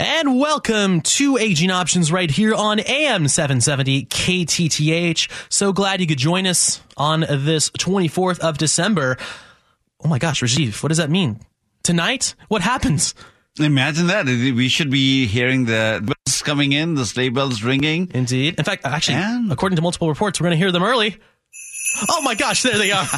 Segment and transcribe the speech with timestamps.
[0.00, 5.28] And welcome to Aging Options right here on AM 770 KTTH.
[5.52, 9.16] So glad you could join us on this 24th of December.
[10.04, 11.40] Oh my gosh, Rajiv, what does that mean?
[11.82, 12.36] Tonight?
[12.46, 13.12] What happens?
[13.58, 14.26] Imagine that.
[14.26, 18.08] We should be hearing the bells coming in, the sleigh bells ringing.
[18.14, 18.54] Indeed.
[18.56, 21.16] In fact, actually, And- according to multiple reports, we're going to hear them early.
[22.08, 23.04] Oh my gosh, there they are.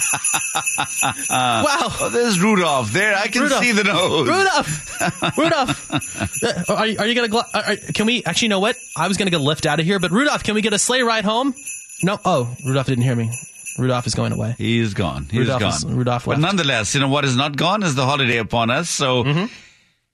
[1.30, 1.88] wow.
[2.00, 2.92] Oh, there's Rudolph.
[2.92, 3.62] There, I can Rudolph.
[3.62, 4.28] see the nose.
[4.28, 5.36] Rudolph!
[5.38, 6.40] Rudolph!
[6.42, 8.76] Uh, Are, you- are you going to, gl- are, can we, actually, you know what?
[8.96, 10.72] I was going to get a lift out of here, but Rudolph, can we get
[10.72, 11.54] a sleigh ride home?
[12.02, 12.18] No.
[12.24, 13.30] Oh, Rudolph didn't hear me.
[13.78, 14.54] Rudolph is going away.
[14.56, 15.24] He's gone.
[15.30, 15.72] He's Rudolph gone.
[15.74, 18.88] is- Rudolph but nonetheless, you know what is not gone is the holiday upon us.
[18.90, 19.24] So.
[19.24, 19.46] Mm-hmm.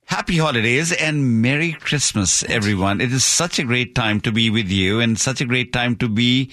[0.09, 3.01] Happy holidays and Merry Christmas, everyone.
[3.01, 5.97] It is such a great time to be with you and such a great time
[5.97, 6.53] to be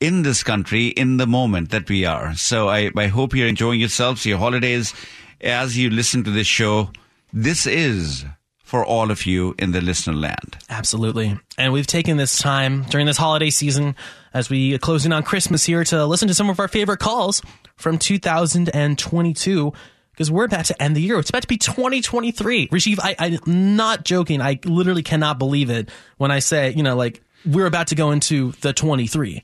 [0.00, 2.34] in this country in the moment that we are.
[2.34, 4.94] So I, I hope you're enjoying yourselves, your holidays,
[5.40, 6.90] as you listen to this show.
[7.32, 8.24] This is
[8.70, 10.56] for all of you in the listener land.
[10.68, 11.38] Absolutely.
[11.58, 13.96] And we've taken this time during this holiday season
[14.32, 17.42] as we close in on Christmas here to listen to some of our favorite calls
[17.76, 19.72] from 2022
[20.12, 21.18] because we're about to end the year.
[21.18, 22.68] It's about to be 2023.
[22.68, 24.40] Rajiv, I, I'm not joking.
[24.40, 28.12] I literally cannot believe it when I say, you know, like we're about to go
[28.12, 29.42] into the 23.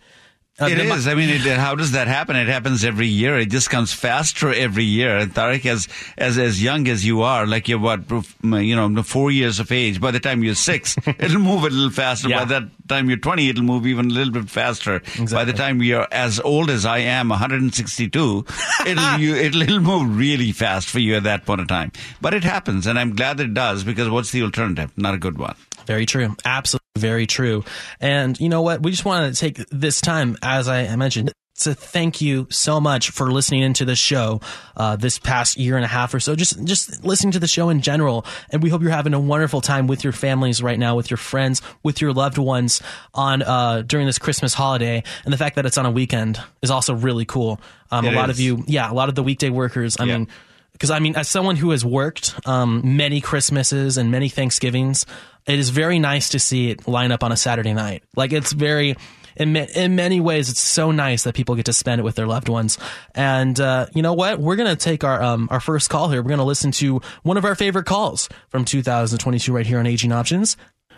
[0.58, 1.06] Uh, It is.
[1.06, 2.34] I mean, it, how does that happen?
[2.34, 3.38] It happens every year.
[3.38, 5.18] It just comes faster every year.
[5.18, 8.00] And Tariq, as as as young as you are, like you're what,
[8.42, 10.00] you know, four years of age.
[10.00, 12.30] By the time you're six, it'll move a little faster.
[12.30, 12.38] Yeah.
[12.38, 15.02] By that time you're 20, it'll move even a little bit faster.
[15.30, 18.44] By the time you're as old as I am, 162,
[18.86, 21.92] it'll you, it'll, it'll move really fast for you at that point of time.
[22.22, 24.90] But it happens, and I'm glad it does because what's the alternative?
[24.96, 25.54] Not a good one.
[25.86, 26.34] Very true.
[26.44, 27.64] Absolutely very true.
[28.00, 28.82] And you know what?
[28.82, 33.10] We just want to take this time, as I mentioned, to thank you so much
[33.10, 34.40] for listening into this show
[34.76, 36.34] uh, this past year and a half or so.
[36.34, 39.60] Just just listening to the show in general, and we hope you're having a wonderful
[39.60, 42.82] time with your families right now, with your friends, with your loved ones
[43.14, 45.02] on uh, during this Christmas holiday.
[45.24, 47.60] And the fact that it's on a weekend is also really cool.
[47.90, 48.36] Um, a lot is.
[48.36, 49.96] of you, yeah, a lot of the weekday workers.
[49.98, 50.18] I Yeah.
[50.18, 50.28] mean
[50.72, 55.06] because I mean, as someone who has worked um, many Christmases and many Thanksgivings,
[55.46, 58.02] it is very nice to see it line up on a Saturday night.
[58.16, 58.96] Like it's very,
[59.36, 62.26] in in many ways, it's so nice that people get to spend it with their
[62.26, 62.78] loved ones.
[63.14, 64.40] And uh, you know what?
[64.40, 66.22] We're gonna take our um, our first call here.
[66.22, 70.12] We're gonna listen to one of our favorite calls from 2022 right here on Aging
[70.12, 70.56] Options.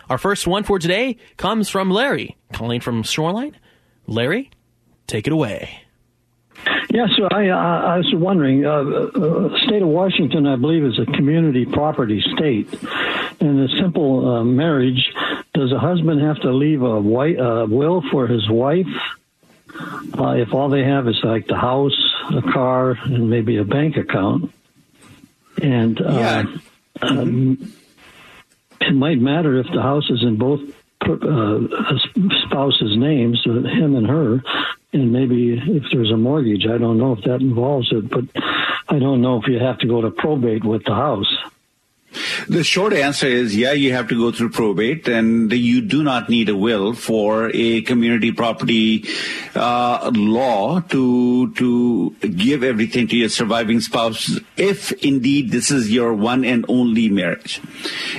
[0.09, 3.55] Our first one for today comes from Larry, calling from Shoreline.
[4.07, 4.49] Larry,
[5.05, 5.83] take it away.
[6.91, 7.27] Yes, sir.
[7.31, 8.65] I, uh, I was wondering.
[8.65, 12.67] Uh, uh, state of Washington, I believe, is a community property state.
[13.39, 15.13] In a simple uh, marriage,
[15.53, 18.87] does a husband have to leave a wi- uh, will for his wife
[20.17, 21.97] uh, if all they have is like the house,
[22.31, 24.51] a car, and maybe a bank account?
[25.61, 26.43] And uh, Yeah.
[27.03, 27.73] um,
[28.81, 30.61] it might matter if the house is in both
[31.01, 31.59] uh,
[32.47, 34.41] spouses' names, him and her,
[34.93, 36.65] and maybe if there's a mortgage.
[36.65, 38.25] I don't know if that involves it, but
[38.89, 41.31] I don't know if you have to go to probate with the house.
[42.47, 46.29] The short answer is yeah, you have to go through probate, and you do not
[46.29, 49.05] need a will for a community property
[49.55, 54.39] uh, law to to give everything to your surviving spouse.
[54.57, 57.61] If indeed this is your one and only marriage,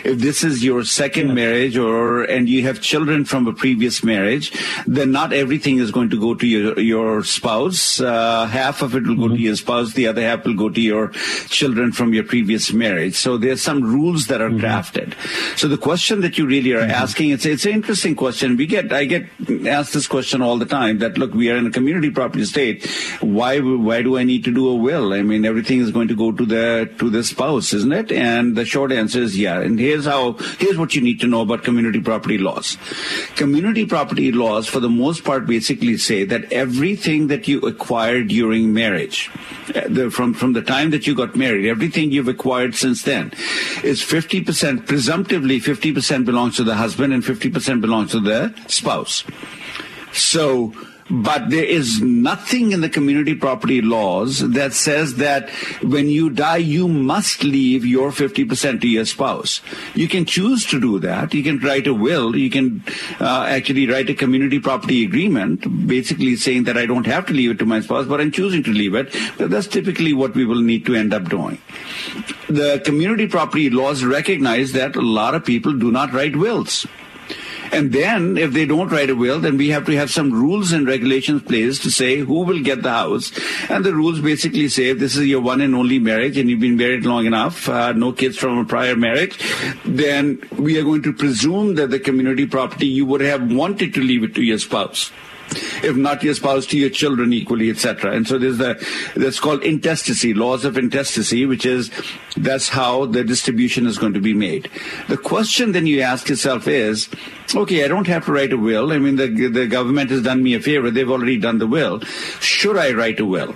[0.05, 4.53] if this is your second marriage, or and you have children from a previous marriage,
[4.87, 8.01] then not everything is going to go to your your spouse.
[8.01, 10.81] Uh, half of it will go to your spouse, the other half will go to
[10.81, 11.09] your
[11.49, 13.15] children from your previous marriage.
[13.15, 15.15] So there's some rules that are drafted.
[15.57, 18.57] So the question that you really are asking, it's it's an interesting question.
[18.57, 19.27] We get I get
[19.67, 20.99] asked this question all the time.
[20.99, 22.87] That look, we are in a community property state.
[23.21, 25.13] Why why do I need to do a will?
[25.13, 28.13] I mean, everything is going to go to the to the spouse, isn't it?
[28.13, 29.61] And the short answer is yeah.
[29.61, 32.77] And here's how here's what you need to know about community property laws.
[33.37, 38.73] Community property laws, for the most part, basically say that everything that you acquired during
[38.73, 39.31] marriage,
[39.75, 43.33] uh, the, from from the time that you got married, everything you've acquired since then,
[43.83, 49.25] is 50%, presumptively 50% belongs to the husband and 50% belongs to the spouse.
[50.13, 50.73] So,
[51.11, 55.51] but there is nothing in the community property laws that says that
[55.83, 59.61] when you die, you must leave your 50% to your spouse.
[59.95, 61.35] You can choose to do that.
[61.35, 62.37] You can write a will.
[62.37, 62.85] You can
[63.21, 67.51] uh, actually write a community property agreement, basically saying that I don't have to leave
[67.51, 69.15] it to my spouse, but I'm choosing to leave it.
[69.37, 71.59] But that's typically what we will need to end up doing.
[72.49, 76.87] The community property laws recognize that a lot of people do not write wills.
[77.73, 80.73] And then if they don't write a will, then we have to have some rules
[80.73, 83.33] and regulations placed to say who will get the house.
[83.69, 86.61] And the rules basically say if this is your one and only marriage and you've
[86.61, 89.39] been married long enough, uh, no kids from a prior marriage,
[89.85, 94.01] then we are going to presume that the community property you would have wanted to
[94.01, 95.11] leave it to your spouse
[95.83, 98.13] if not your spouse to your children equally, etc.
[98.13, 98.85] And so there's the
[99.17, 101.91] that's called intestacy, laws of intestacy, which is
[102.37, 104.71] that's how the distribution is going to be made.
[105.09, 107.09] The question then you ask yourself is,
[107.55, 108.93] okay, I don't have to write a will.
[108.93, 112.01] I mean, the the government has done me a favor; they've already done the will.
[112.41, 113.55] Should I write a will?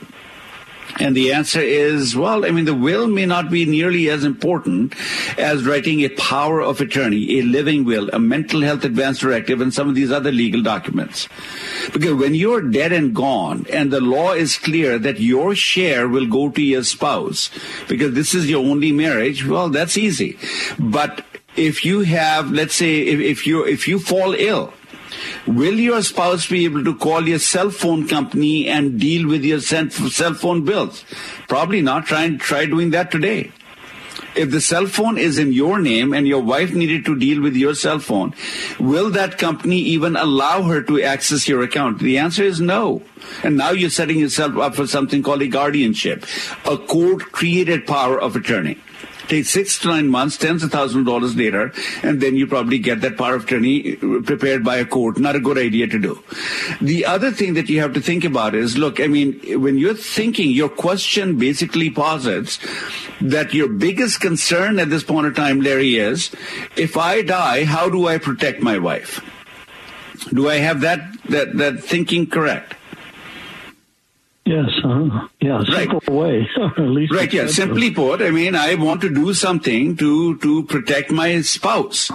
[1.01, 4.95] And the answer is, well, I mean, the will may not be nearly as important
[5.39, 9.75] as writing a power of attorney, a living will, a mental health advance directive, and
[9.75, 11.29] some of these other legal documents.
[11.93, 16.27] Because when you're dead and gone, and the law is clear that your share will
[16.27, 17.51] go to your spouse,
[17.89, 20.39] because this is your only marriage, well, that's easy.
[20.79, 21.25] But
[21.57, 24.73] if you have, let's say, if, if you if you fall ill,
[25.47, 29.61] Will your spouse be able to call your cell phone company and deal with your
[29.61, 29.89] cell
[30.35, 31.05] phone bills?
[31.49, 32.07] Probably not.
[32.07, 33.53] Try, and try doing that today.
[34.37, 37.55] If the cell phone is in your name and your wife needed to deal with
[37.55, 38.35] your cell phone,
[38.81, 42.01] will that company even allow her to access your account?
[42.01, 43.03] The answer is no.
[43.45, 46.27] And now you're setting yourself up for something called a guardianship,
[46.65, 48.79] a court created power of attorney.
[49.29, 51.73] Take six to nine months, tens of thousands of dollars later,
[52.03, 55.19] and then you probably get that power of attorney prepared by a court.
[55.19, 56.23] Not a good idea to do.
[56.81, 59.95] The other thing that you have to think about is, look, I mean, when you're
[59.95, 62.59] thinking, your question basically posits
[63.21, 66.31] that your biggest concern at this point of time, Larry, is
[66.77, 69.21] if I die, how do I protect my wife?
[70.33, 72.75] Do I have that, that, that thinking correct?
[74.47, 76.11] Yes, uh, yeah, simple right.
[76.11, 76.49] way.
[76.77, 77.47] at least right, yeah.
[77.47, 82.11] Simply put, I mean, I want to do something to to protect my spouse,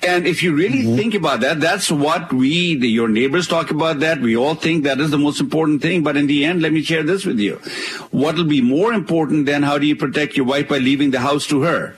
[0.00, 0.96] and if you really mm-hmm.
[0.96, 3.98] think about that, that's what we, the, your neighbors, talk about.
[3.98, 6.04] That we all think that is the most important thing.
[6.04, 7.56] But in the end, let me share this with you:
[8.12, 11.18] what will be more important than how do you protect your wife by leaving the
[11.18, 11.96] house to her?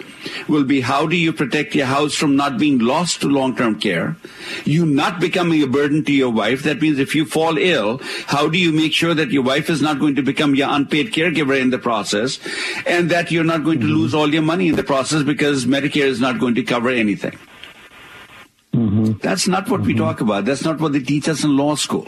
[0.49, 4.17] Will be how do you protect your house from not being lost to long-term care?
[4.64, 6.62] You not becoming a burden to your wife.
[6.62, 9.82] That means if you fall ill, how do you make sure that your wife is
[9.82, 12.38] not going to become your unpaid caregiver in the process
[12.87, 16.06] and that you're not going to lose all your money in the process because Medicare
[16.06, 17.38] is not going to cover anything?
[18.76, 19.19] Mm-hmm.
[19.23, 19.87] That's not what mm-hmm.
[19.88, 20.44] we talk about.
[20.44, 22.06] That's not what they teach us in law school.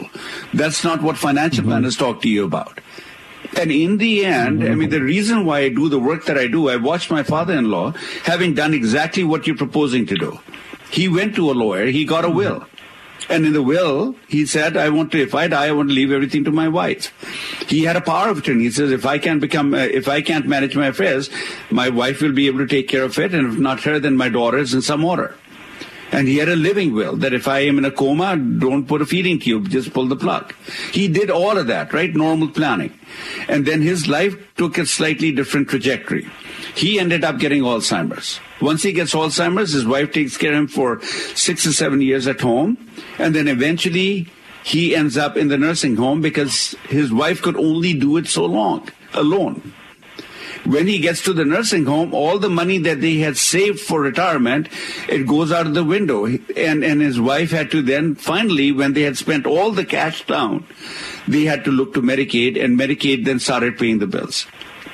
[0.53, 1.71] That's not what financial mm-hmm.
[1.71, 2.79] planners talk to you about.
[3.57, 6.47] And in the end, I mean, the reason why I do the work that I
[6.47, 7.93] do, I watched my father-in-law
[8.23, 10.39] having done exactly what you're proposing to do.
[10.91, 12.65] He went to a lawyer, he got a will.
[13.27, 15.95] And in the will, he said, I want to, if I die, I want to
[15.95, 17.13] leave everything to my wife.
[17.67, 18.63] He had a power of attorney.
[18.63, 21.29] He says, if I can't become, uh, if I can't manage my affairs,
[21.69, 23.33] my wife will be able to take care of it.
[23.35, 25.35] And if not her, then my daughters in some order.
[26.11, 29.01] And he had a living will that if I am in a coma, don't put
[29.01, 30.53] a feeding tube, just pull the plug.
[30.91, 32.13] He did all of that, right?
[32.13, 32.97] Normal planning.
[33.47, 36.27] And then his life took a slightly different trajectory.
[36.75, 38.39] He ended up getting Alzheimer's.
[38.61, 41.01] Once he gets Alzheimer's, his wife takes care of him for
[41.35, 42.77] six or seven years at home.
[43.17, 44.27] And then eventually
[44.63, 48.45] he ends up in the nursing home because his wife could only do it so
[48.45, 49.73] long alone.
[50.69, 54.01] When he gets to the nursing home, all the money that they had saved for
[54.01, 54.69] retirement,
[55.07, 56.25] it goes out of the window.
[56.25, 60.27] And, and his wife had to then finally, when they had spent all the cash
[60.27, 60.67] down,
[61.27, 64.45] they had to look to Medicaid and Medicaid then started paying the bills.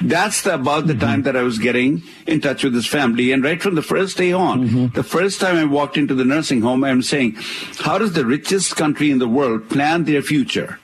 [0.01, 1.01] That's the, about the mm-hmm.
[1.01, 3.31] time that I was getting in touch with this family.
[3.31, 4.87] And right from the first day on, mm-hmm.
[4.95, 7.35] the first time I walked into the nursing home, I'm saying,
[7.79, 10.79] how does the richest country in the world plan their future?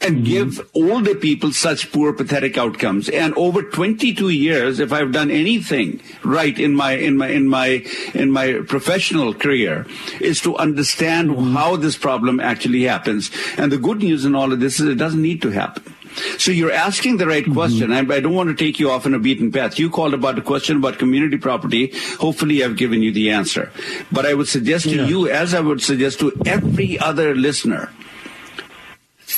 [0.00, 3.08] And give older people such poor, pathetic outcomes.
[3.08, 7.84] And over 22 years, if I've done anything right in my in my in my
[8.14, 9.86] in my professional career,
[10.20, 11.54] is to understand mm-hmm.
[11.54, 13.30] how this problem actually happens.
[13.56, 15.94] And the good news in all of this is it doesn't need to happen.
[16.38, 17.52] So you're asking the right mm-hmm.
[17.52, 17.92] question.
[17.92, 19.78] I, I, don't want to take you off on a beaten path.
[19.78, 21.92] You called about a question about community property.
[22.18, 23.70] Hopefully I've given you the answer.
[24.10, 25.06] But I would suggest to yeah.
[25.06, 27.90] you, as I would suggest to every other listener,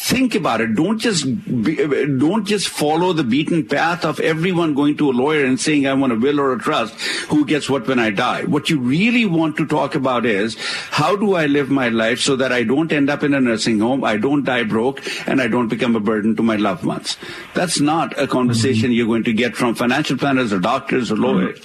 [0.08, 0.74] think about it.
[0.74, 1.24] Don't just
[1.64, 5.86] be, don't just follow the beaten path of everyone going to a lawyer and saying
[5.86, 6.94] I want a will or a trust.
[7.28, 8.44] Who gets what when I die?
[8.44, 10.56] What you really want to talk about is
[10.90, 13.80] how do I live my life so that I don't end up in a nursing
[13.80, 17.16] home, I don't die broke, and I don't become a burden to my loved ones.
[17.54, 18.92] That's not a conversation mm-hmm.
[18.92, 21.60] you're going to get from financial planners or doctors or lawyers.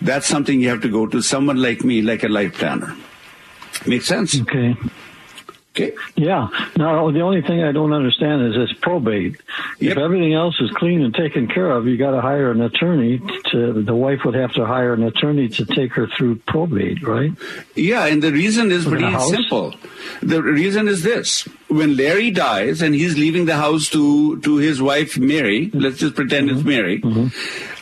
[0.00, 2.96] That's something you have to go to someone like me, like a life planner.
[3.86, 4.40] Makes sense?
[4.40, 4.76] Okay.
[5.80, 5.96] Okay.
[6.16, 6.48] Yeah.
[6.76, 9.40] Now, the only thing I don't understand is this probate.
[9.78, 9.92] Yep.
[9.92, 13.20] If everything else is clean and taken care of, you got to hire an attorney.
[13.52, 17.32] To the wife would have to hire an attorney to take her through probate, right?
[17.74, 19.74] Yeah, and the reason is pretty simple.
[20.20, 24.82] The reason is this: when Larry dies and he's leaving the house to to his
[24.82, 26.68] wife Mary, let's just pretend it's mm-hmm.
[26.68, 27.00] Mary.
[27.00, 27.28] Mm-hmm.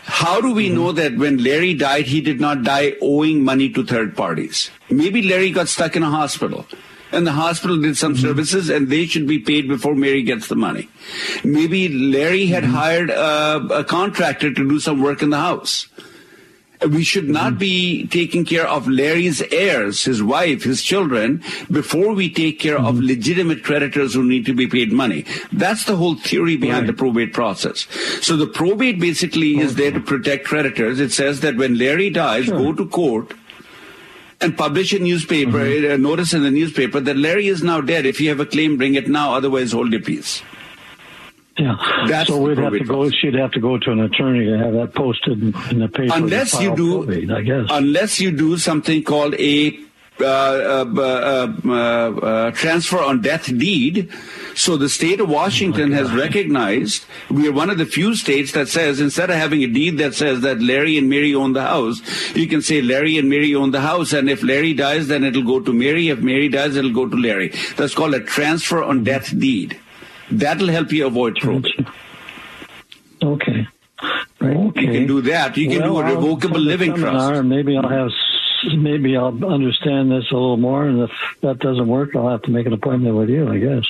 [0.04, 0.76] How do we mm-hmm.
[0.76, 4.70] know that when Larry died, he did not die owing money to third parties?
[4.90, 6.66] Maybe Larry got stuck in a hospital.
[7.12, 8.22] And the hospital did some mm-hmm.
[8.22, 10.88] services and they should be paid before Mary gets the money.
[11.44, 12.74] Maybe Larry had mm-hmm.
[12.74, 15.88] hired a, a contractor to do some work in the house.
[16.86, 17.58] We should not mm-hmm.
[17.58, 22.98] be taking care of Larry's heirs, his wife, his children, before we take care of
[22.98, 25.24] legitimate creditors who need to be paid money.
[25.52, 27.86] That's the whole theory behind the probate process.
[28.20, 31.00] So the probate basically is there to protect creditors.
[31.00, 33.32] It says that when Larry dies, go to court
[34.40, 35.92] and publish a newspaper, mm-hmm.
[35.92, 38.06] a notice in the newspaper that Larry is now dead.
[38.06, 39.34] If you have a claim, bring it now.
[39.34, 40.42] Otherwise, hold your peace.
[41.58, 41.76] Yeah.
[42.06, 43.08] That's so we'd have to go.
[43.10, 46.12] She'd have to go to an attorney to have that posted in in the paper.
[46.14, 47.66] unless you do probate, I guess.
[47.70, 49.78] unless you do something called a
[50.20, 54.10] uh, uh, uh, transfer on death deed.
[54.54, 58.68] So the state of Washington has recognized we are one of the few states that
[58.68, 62.00] says instead of having a deed that says that Larry and Mary own the house,
[62.34, 65.42] you can say Larry and Mary own the house, and if Larry dies, then it'll
[65.42, 66.08] go to Mary.
[66.08, 67.52] If Mary dies, it'll go to Larry.
[67.76, 69.78] That's called a transfer on death deed.
[70.30, 71.86] That'll help you avoid probate.
[73.22, 73.66] Okay.
[74.42, 74.80] Okay.
[74.82, 75.56] You can do that.
[75.56, 77.42] You can Well, do a revocable living trust.
[77.44, 78.10] Maybe I'll have.
[78.74, 81.10] Maybe I'll understand this a little more, and if
[81.42, 83.48] that doesn't work, I'll have to make an appointment with you.
[83.48, 83.84] I guess.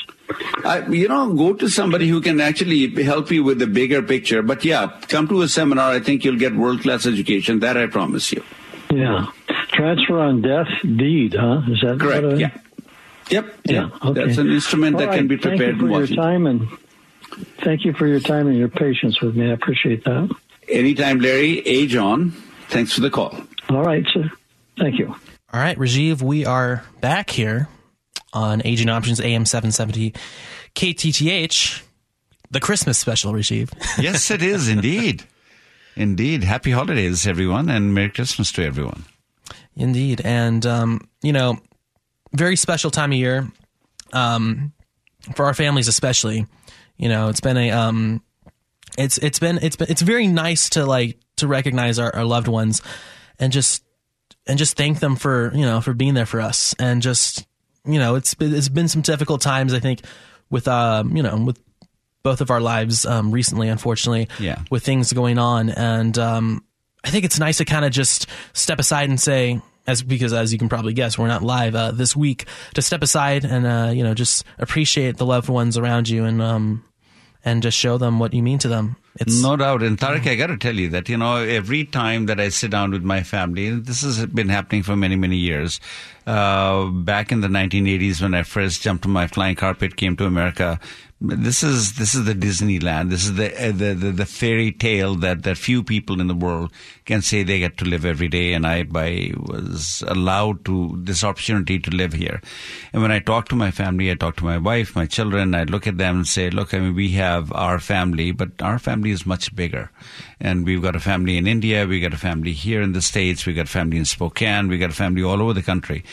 [0.64, 4.42] I, you know, go to somebody who can actually help you with the bigger picture.
[4.42, 5.92] But yeah, come to a seminar.
[5.92, 7.60] I think you'll get world class education.
[7.60, 8.42] That I promise you.
[8.90, 9.26] Yeah.
[9.72, 11.62] Transfer on death deed, huh?
[11.68, 12.24] Is that Correct.
[12.24, 12.50] What I- Yeah.
[13.28, 13.54] Yep.
[13.64, 13.88] Yeah.
[14.04, 14.24] Okay.
[14.26, 15.18] That's an instrument All that right.
[15.18, 16.68] can be prepared Thank you for your time and
[17.58, 19.50] thank you for your time and your patience with me.
[19.50, 20.30] I appreciate that.
[20.68, 21.58] Anytime, Larry.
[21.66, 21.86] A.
[21.86, 22.30] John.
[22.68, 23.36] Thanks for the call.
[23.68, 24.30] All right, sir.
[24.78, 25.14] Thank you.
[25.52, 27.68] All right, Rajiv, we are back here
[28.32, 30.12] on Aging Options AM 770
[30.74, 31.82] KTTH,
[32.50, 33.72] the Christmas special, Rajiv.
[33.98, 35.24] yes, it is indeed.
[35.94, 36.44] Indeed.
[36.44, 39.04] Happy holidays, everyone, and Merry Christmas to everyone.
[39.76, 40.20] Indeed.
[40.22, 41.58] And, um, you know,
[42.34, 43.50] very special time of year
[44.12, 44.74] um,
[45.34, 46.46] for our families, especially.
[46.98, 47.70] You know, it's been a.
[47.70, 48.22] Um,
[48.98, 52.48] it's it's been it's been it's very nice to like to recognize our, our loved
[52.48, 52.80] ones
[53.38, 53.82] and just
[54.46, 57.46] and just thank them for you know for being there for us and just
[57.84, 60.00] you know it's been, it's been some difficult times I think
[60.50, 61.58] with um you know with
[62.22, 64.60] both of our lives um, recently unfortunately Yeah.
[64.70, 66.64] with things going on and um,
[67.04, 70.52] I think it's nice to kind of just step aside and say as because as
[70.52, 73.90] you can probably guess we're not live uh, this week to step aside and uh,
[73.94, 76.82] you know just appreciate the loved ones around you and um
[77.46, 79.82] and just show them what you mean to them it's No doubt.
[79.82, 82.70] And Tarek, I got to tell you that, you know, every time that I sit
[82.70, 85.80] down with my family, and this has been happening for many, many years.
[86.26, 90.26] Uh, back in the 1980s, when I first jumped on my flying carpet, came to
[90.26, 90.78] America,
[91.18, 93.08] this is this is the Disneyland.
[93.08, 96.34] This is the uh, the, the the fairy tale that that few people in the
[96.34, 96.70] world
[97.06, 98.52] can say they get to live every day.
[98.52, 102.42] And I, I was allowed to this opportunity to live here.
[102.92, 105.54] And when I talk to my family, I talk to my wife, my children.
[105.54, 108.78] I look at them and say, "Look, I mean, we have our family, but our
[108.78, 109.90] family is much bigger.
[110.38, 113.46] And we've got a family in India, we got a family here in the States,
[113.46, 116.04] we got a family in Spokane, we got a family all over the country.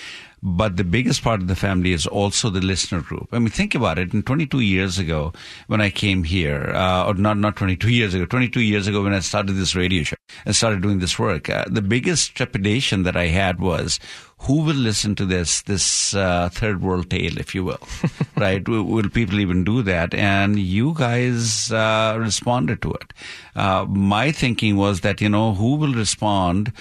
[0.45, 3.29] But the biggest part of the family is also the listener group.
[3.31, 4.12] I mean, think about it.
[4.12, 5.31] And 22 years ago,
[5.67, 9.13] when I came here, uh, or not, not 22 years ago, 22 years ago when
[9.13, 13.15] I started this radio show and started doing this work, uh, the biggest trepidation that
[13.15, 14.01] I had was,
[14.39, 17.79] who will listen to this this uh, third world tale, if you will,
[18.35, 18.67] right?
[18.67, 20.13] Will, will people even do that?
[20.13, 23.13] And you guys uh, responded to it.
[23.55, 26.73] Uh, my thinking was that you know who will respond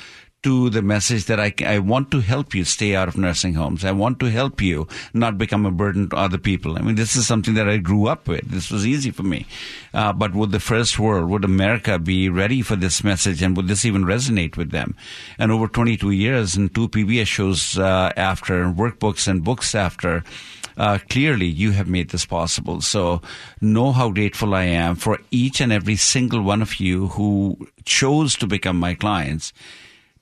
[0.43, 3.85] to the message that I, I want to help you stay out of nursing homes.
[3.85, 6.77] I want to help you not become a burden to other people.
[6.77, 8.51] I mean, this is something that I grew up with.
[8.51, 9.47] This was easy for me.
[9.95, 13.69] Uh, but would the first world, would America be ready for this message and would
[13.69, 14.97] this even resonate with them?
[15.39, 20.25] And over 22 years and two PBS shows uh, after, workbooks and books after,
[20.77, 22.81] uh, clearly you have made this possible.
[22.81, 23.23] So
[23.61, 28.37] know how grateful I am for each and every single one of you who chose
[28.37, 29.53] to become my clients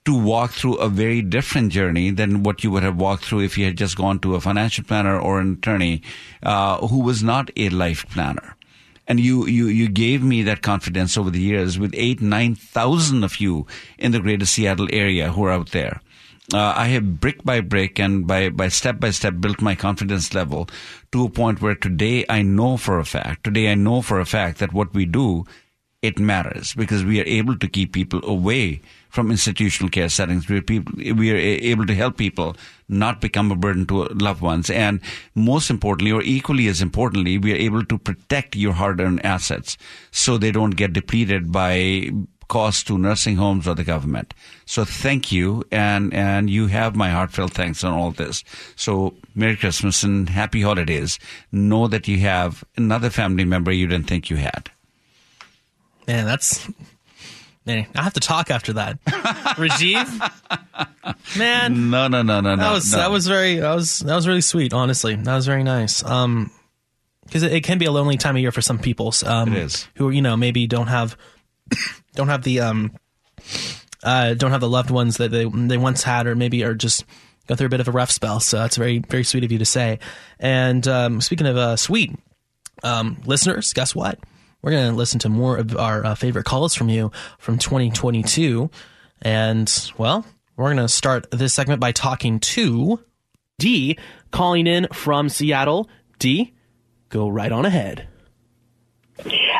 [0.05, 3.59] to walk through a very different journey than what you would have walked through if
[3.59, 6.03] you had just gone to a financial planner or an attorney
[6.43, 8.57] uh, who was not a life planner.
[9.07, 13.25] And you, you, you gave me that confidence over the years with eight, nine thousand
[13.25, 13.67] of you
[13.99, 16.01] in the greater Seattle area who are out there.
[16.53, 20.35] uh, I have brick by brick and by, by step by step built my confidence
[20.35, 20.69] level
[21.13, 24.27] to a point where today I know for a fact, today I know for a
[24.27, 25.45] fact that what we do,
[26.03, 28.81] it matters because we are able to keep people away
[29.11, 30.49] from institutional care settings.
[30.49, 32.57] We are, people, we are able to help people
[32.89, 34.71] not become a burden to loved ones.
[34.71, 35.01] And
[35.35, 39.77] most importantly, or equally as importantly, we are able to protect your hard earned assets
[40.11, 42.11] so they don't get depleted by
[42.49, 44.33] costs to nursing homes or the government.
[44.65, 48.43] So thank you, and and you have my heartfelt thanks on all this.
[48.75, 51.19] So Merry Christmas and Happy Holidays.
[51.53, 54.71] Know that you have another family member you didn't think you had.
[56.07, 56.69] Man, that's
[57.67, 57.87] man.
[57.95, 59.03] I have to talk after that.
[59.05, 60.07] Rajiv,
[61.39, 61.91] man.
[61.91, 62.73] No, no, no, no, that no.
[62.73, 62.99] was no.
[62.99, 64.73] that was very that was that was really sweet.
[64.73, 66.05] Honestly, that was very nice.
[66.05, 66.51] Um,
[67.25, 69.15] because it, it can be a lonely time of year for some people.
[69.25, 69.89] Um, It is.
[69.95, 71.17] who you know maybe don't have
[72.15, 72.93] don't have the um
[74.03, 77.05] uh don't have the loved ones that they they once had, or maybe are just
[77.47, 78.41] go through a bit of a rough spell.
[78.41, 80.01] So that's very very sweet of you to say.
[80.41, 82.17] And um, speaking of uh, sweet,
[82.83, 84.19] um, listeners, guess what?
[84.63, 88.71] We're going to listen to more of our uh, favorite calls from you from 2022.
[89.23, 90.27] And, well,
[90.57, 93.01] we're going to start this segment by talking to
[93.59, 93.99] D,
[94.31, 95.89] calling in from Seattle.
[96.19, 96.55] D,
[97.09, 98.07] go right on ahead.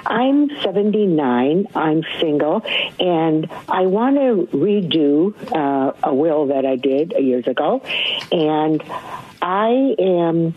[0.07, 1.67] I'm 79.
[1.75, 2.63] I'm single,
[2.99, 7.83] and I want to redo uh, a will that I did years ago.
[8.33, 8.83] And
[9.43, 10.55] I am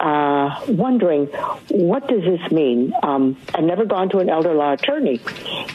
[0.00, 1.26] uh, wondering
[1.70, 2.92] what does this mean?
[3.02, 5.20] Um, I've never gone to an elder law attorney,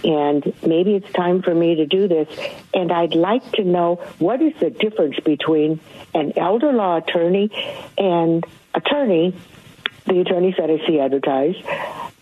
[0.03, 2.27] and maybe it's time for me to do this.
[2.73, 5.79] And I'd like to know what is the difference between
[6.13, 7.49] an elder law attorney
[7.97, 9.35] and attorney
[10.05, 11.63] the attorneys that I see advertised,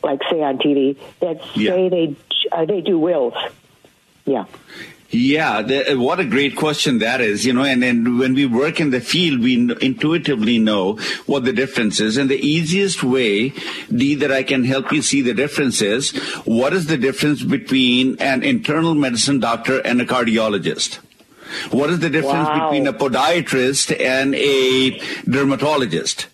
[0.03, 1.89] like say on TV, that say Yeah.
[1.89, 2.15] they
[2.51, 3.33] uh, they do wills.
[4.25, 4.45] Yeah.
[5.13, 8.79] Yeah, the, what a great question that is, you know, and then when we work
[8.79, 10.93] in the field, we intuitively know
[11.25, 12.15] what the difference is.
[12.15, 13.49] And the easiest way,
[13.93, 16.11] D, that I can help you see the difference is,
[16.45, 20.99] what is the difference between an internal medicine doctor and a cardiologist?
[21.71, 22.69] What is the difference Wow.
[22.69, 24.91] between a podiatrist and a
[25.29, 26.27] dermatologist?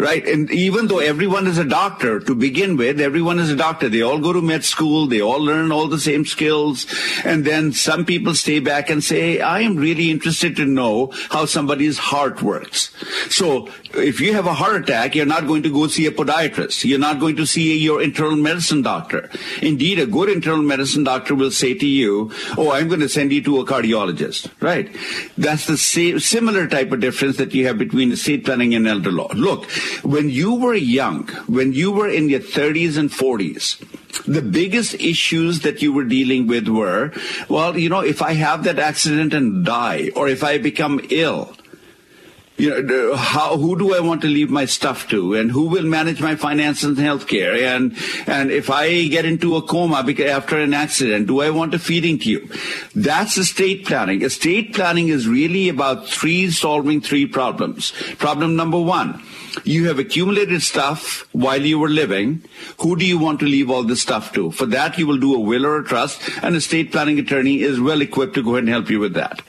[0.00, 0.26] Right.
[0.26, 3.90] And even though everyone is a doctor to begin with, everyone is a doctor.
[3.90, 5.06] They all go to med school.
[5.06, 6.86] They all learn all the same skills.
[7.22, 11.44] And then some people stay back and say, I am really interested to know how
[11.44, 12.90] somebody's heart works.
[13.28, 16.84] So if you have a heart attack, you're not going to go see a podiatrist.
[16.86, 19.28] You're not going to see your internal medicine doctor.
[19.60, 23.32] Indeed, a good internal medicine doctor will say to you, Oh, I'm going to send
[23.32, 24.50] you to a cardiologist.
[24.62, 24.96] Right.
[25.36, 29.12] That's the same, similar type of difference that you have between estate planning and elder
[29.12, 29.28] law.
[29.34, 29.68] Look,
[30.02, 33.78] when you were young, when you were in your 30s and 40s,
[34.24, 37.12] the biggest issues that you were dealing with were,
[37.48, 41.54] well, you know, if I have that accident and die, or if I become ill,
[42.60, 45.84] you know, how, who do I want to leave my stuff to, and who will
[45.84, 50.74] manage my finances and healthcare, and and if I get into a coma after an
[50.74, 52.54] accident, do I want a feeding tube?
[52.94, 54.22] That's estate planning.
[54.22, 57.92] Estate planning is really about three solving three problems.
[58.18, 59.22] Problem number one.
[59.64, 62.44] You have accumulated stuff while you were living.
[62.80, 64.50] Who do you want to leave all this stuff to?
[64.50, 66.20] For that, you will do a will or a trust.
[66.42, 69.14] and a estate planning attorney is well equipped to go ahead and help you with
[69.14, 69.42] that.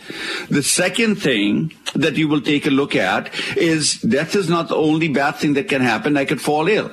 [0.50, 4.76] The second thing that you will take a look at is death is not the
[4.76, 6.18] only bad thing that can happen.
[6.18, 6.92] I could fall ill.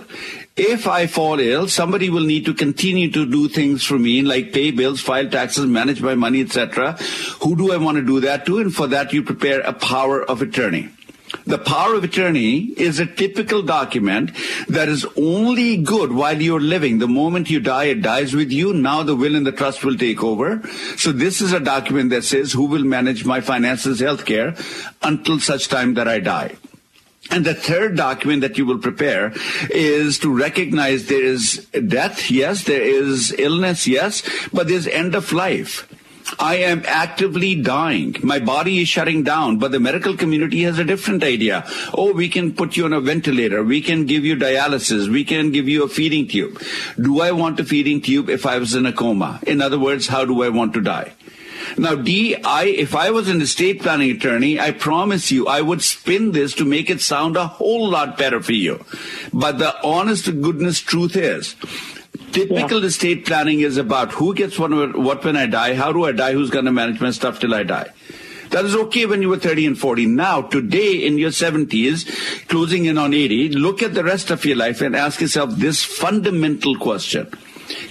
[0.56, 4.52] If I fall ill, somebody will need to continue to do things for me, like
[4.52, 6.94] pay bills, file taxes, manage my money, etc.
[7.42, 8.58] Who do I want to do that to?
[8.58, 10.90] And for that, you prepare a power of attorney.
[11.44, 14.30] The power of attorney is a typical document
[14.68, 16.98] that is only good while you're living.
[16.98, 18.72] The moment you die, it dies with you.
[18.72, 20.62] Now the will and the trust will take over.
[20.96, 24.56] So this is a document that says who will manage my finances, healthcare
[25.02, 26.56] until such time that I die.
[27.30, 29.32] And the third document that you will prepare
[29.70, 35.32] is to recognize there is death, yes, there is illness, yes, but there's end of
[35.32, 35.86] life.
[36.38, 38.16] I am actively dying.
[38.22, 41.64] My body is shutting down, but the medical community has a different idea.
[41.94, 43.62] Oh, we can put you on a ventilator.
[43.62, 45.08] We can give you dialysis.
[45.08, 46.62] We can give you a feeding tube.
[47.00, 49.40] Do I want a feeding tube if I was in a coma?
[49.46, 51.12] In other words, how do I want to die?
[51.76, 55.82] Now, D, I, if I was an estate planning attorney, I promise you, I would
[55.82, 58.84] spin this to make it sound a whole lot better for you.
[59.32, 61.56] But the honest goodness truth is,
[62.46, 66.12] typical estate planning is about who gets what, what when I die, how do I
[66.12, 67.90] die, who's going to manage my stuff till I die.
[68.50, 70.06] That is okay when you were 30 and 40.
[70.06, 74.56] Now, today in your 70s, closing in on 80, look at the rest of your
[74.56, 77.28] life and ask yourself this fundamental question.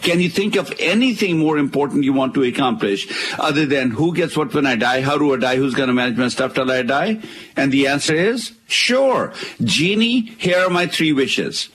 [0.01, 3.07] Can you think of anything more important you want to accomplish
[3.37, 5.01] other than who gets what when I die?
[5.01, 5.57] How do I die?
[5.57, 7.21] Who's going to manage my stuff till I die?
[7.55, 9.33] And the answer is sure.
[9.63, 11.69] Genie, here are my three wishes.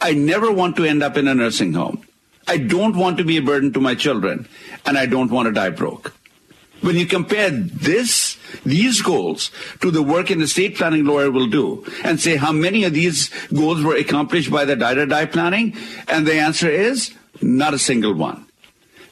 [0.00, 2.06] I never want to end up in a nursing home.
[2.48, 4.48] I don't want to be a burden to my children,
[4.84, 6.14] and I don't want to die broke.
[6.80, 11.84] When you compare this, these goals to the work an estate planning lawyer will do
[12.04, 15.74] and say how many of these goals were accomplished by the die to die planning,
[16.06, 18.45] and the answer is not a single one.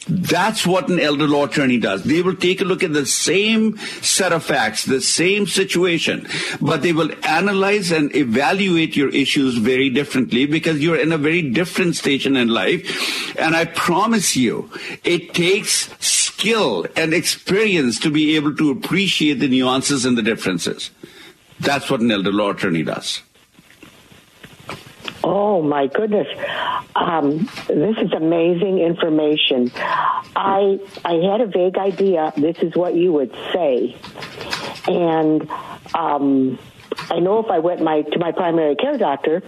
[0.06, 2.04] That's what an elder law attorney does.
[2.04, 6.28] They will take a look at the same set of facts, the same situation,
[6.60, 11.42] but they will analyze and evaluate your issues very differently because you're in a very
[11.42, 13.36] different station in life.
[13.38, 14.70] And I promise you,
[15.04, 20.90] it takes skill and experience to be able to appreciate the nuances and the differences.
[21.60, 23.22] That's what an elder law attorney does.
[25.26, 26.26] Oh my goodness,
[26.94, 29.72] um, this is amazing information.
[29.74, 32.34] I I had a vague idea.
[32.37, 33.96] This is what you would say,
[34.87, 35.48] and
[35.94, 36.58] um,
[37.10, 39.42] I know if I went my to my primary care doctor,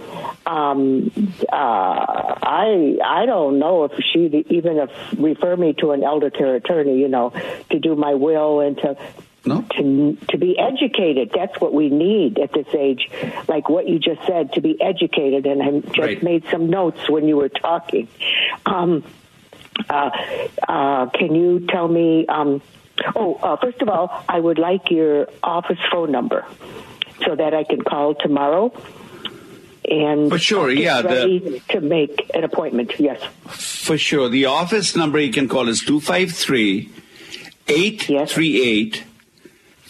[0.46, 1.12] um,
[1.52, 6.54] uh, I I don't know if she'd even if refer me to an elder care
[6.54, 7.34] attorney, you know,
[7.70, 8.96] to do my will and to
[9.46, 9.64] No.
[9.76, 11.30] to to be educated.
[11.34, 13.08] That's what we need at this age,
[13.48, 15.46] like what you just said, to be educated.
[15.46, 16.22] And I just Right.
[16.22, 18.08] made some notes when you were talking.
[18.66, 19.04] Um,
[19.88, 20.10] uh,
[20.68, 22.26] uh, can you tell me?
[22.26, 22.60] Um,
[23.14, 26.44] oh, uh, first of all, I would like your office phone number
[27.24, 28.72] so that I can call tomorrow.
[29.88, 32.92] And For sure, yeah, the- to make an appointment.
[32.98, 33.20] Yes.
[33.46, 34.28] For sure.
[34.28, 36.88] The office number you can call is 253
[37.68, 39.04] 838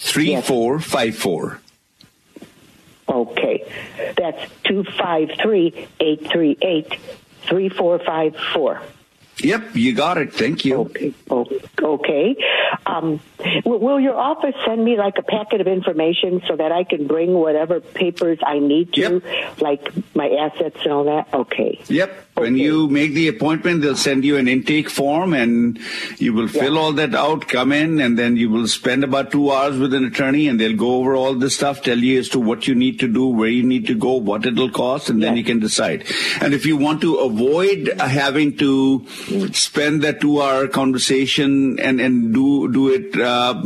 [0.07, 1.61] 3454.
[3.09, 3.65] Okay.
[4.17, 6.99] That's 253 838
[7.43, 8.83] 3454.
[9.43, 10.33] Yep, you got it.
[10.33, 10.81] Thank you.
[10.81, 11.13] Okay.
[11.83, 12.37] Okay.
[12.87, 13.21] Um,
[13.65, 17.35] will your office send me like a packet of information so that I can bring
[17.35, 19.21] whatever papers I need to,
[19.61, 21.33] like my assets and all that?
[21.35, 21.79] Okay.
[21.89, 22.23] Yep.
[22.37, 25.79] When you make the appointment, they'll send you an intake form and
[26.19, 26.81] you will fill Yeah.
[26.81, 30.05] all that out, come in, and then you will spend about two hours with an
[30.05, 33.01] attorney and they'll go over all this stuff, tell you as to what you need
[33.01, 36.05] to do, where you need to go, what it'll cost, and then you can decide.
[36.43, 39.07] And if you want to avoid having to
[39.53, 43.63] spend that two hour conversation and, and do, do it uh,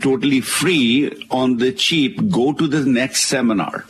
[0.00, 3.84] totally free on the cheap, go to the next seminar.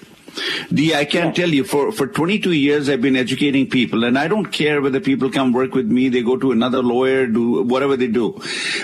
[0.71, 4.29] The I can tell you for for 22 years I've been educating people, and I
[4.29, 7.97] don't care whether people come work with me, they go to another lawyer, do whatever
[7.97, 8.39] they do.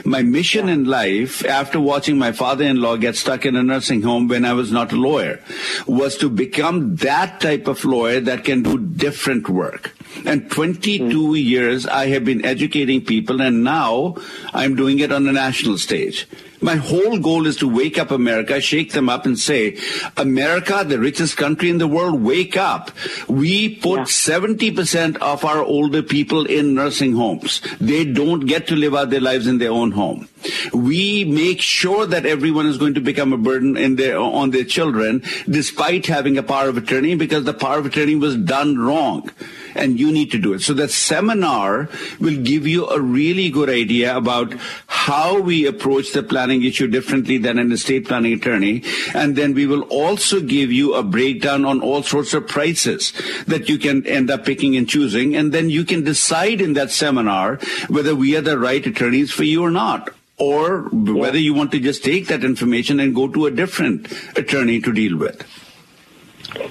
[0.05, 4.45] My mission in life, after watching my father-in-law get stuck in a nursing home when
[4.45, 5.41] I was not a lawyer,
[5.87, 9.93] was to become that type of lawyer that can do different work.
[10.25, 14.17] And 22 years I have been educating people, and now
[14.53, 16.27] I'm doing it on a national stage.
[16.63, 19.79] My whole goal is to wake up America, shake them up and say,
[20.17, 22.93] America, the richest country in the world, wake up.
[23.27, 24.05] We put Yeah.
[24.05, 27.61] 70% of our older people in nursing homes.
[27.81, 30.29] They don't get to live out their lives in their own home.
[30.73, 34.65] We make sure that everyone is going to become a burden in their, on their
[34.65, 39.31] children despite having a power of attorney because the power of attorney was done wrong
[39.75, 40.61] and you need to do it.
[40.61, 41.89] So that seminar
[42.21, 44.55] will give you a really good idea about
[44.87, 48.83] how we approach the planning issue differently than an estate planning attorney.
[49.15, 53.13] And then we will also give you a breakdown on all sorts of prices
[53.47, 55.37] that you can end up picking and choosing.
[55.37, 57.57] And then you can decide in that seminar
[57.89, 60.11] whether we are the right attorneys for you or not.
[60.39, 64.81] Or whether you want to just take that information and go to a different attorney
[64.81, 65.47] to deal with.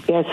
[0.07, 0.25] Yes,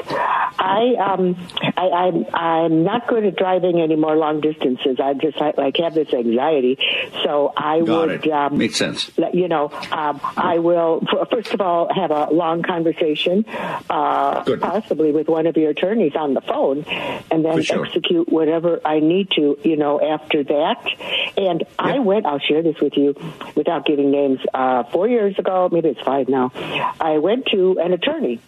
[0.59, 1.37] I um,
[1.77, 4.99] I, I'm I'm not good at driving any more long distances.
[5.01, 6.79] I just I, like have this anxiety,
[7.25, 8.33] so I Got would it.
[8.33, 9.11] um, Makes sense.
[9.33, 15.29] you know um, I will first of all have a long conversation, uh, possibly with
[15.29, 16.85] one of your attorneys on the phone,
[17.31, 17.87] and then sure.
[17.87, 19.59] execute whatever I need to.
[19.63, 20.89] You know, after that,
[21.37, 22.27] and I went.
[22.27, 23.15] I'll share this with you
[23.55, 24.41] without giving names.
[24.53, 26.53] Uh, four years ago, maybe it's five now.
[27.01, 28.41] I went to an attorney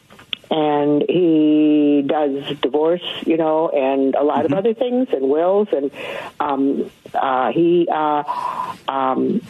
[0.51, 5.91] and he does divorce, you know, and a lot of other things and wills, and
[6.41, 8.25] um, uh, he uh,
[8.89, 9.41] um,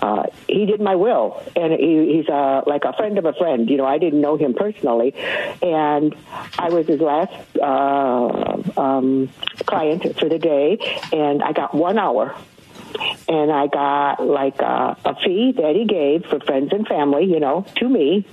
[0.00, 3.70] uh, he did my will, and he, he's uh, like a friend of a friend.
[3.70, 5.14] You know, I didn't know him personally,
[5.62, 6.14] and
[6.58, 9.30] I was his last uh, um,
[9.66, 10.78] client for the day,
[11.12, 12.34] and I got one hour
[13.28, 17.40] and I got like a, a fee that he gave for friends and family, you
[17.40, 18.26] know, to me,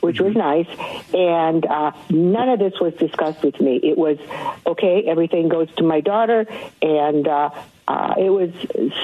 [0.00, 0.68] which was nice.
[1.12, 3.80] And uh, none of this was discussed with me.
[3.82, 4.18] It was
[4.66, 5.04] okay.
[5.06, 6.46] Everything goes to my daughter,
[6.82, 7.50] and uh,
[7.88, 8.50] uh, it was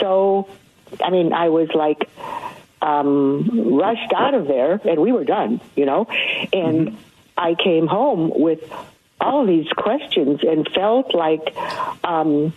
[0.01, 0.49] so.
[1.03, 2.09] I mean, I was like
[2.81, 6.07] um, rushed out of there, and we were done, you know.
[6.53, 6.97] And mm-hmm.
[7.37, 8.61] I came home with
[9.21, 11.55] all these questions and felt like.
[12.05, 12.53] Um,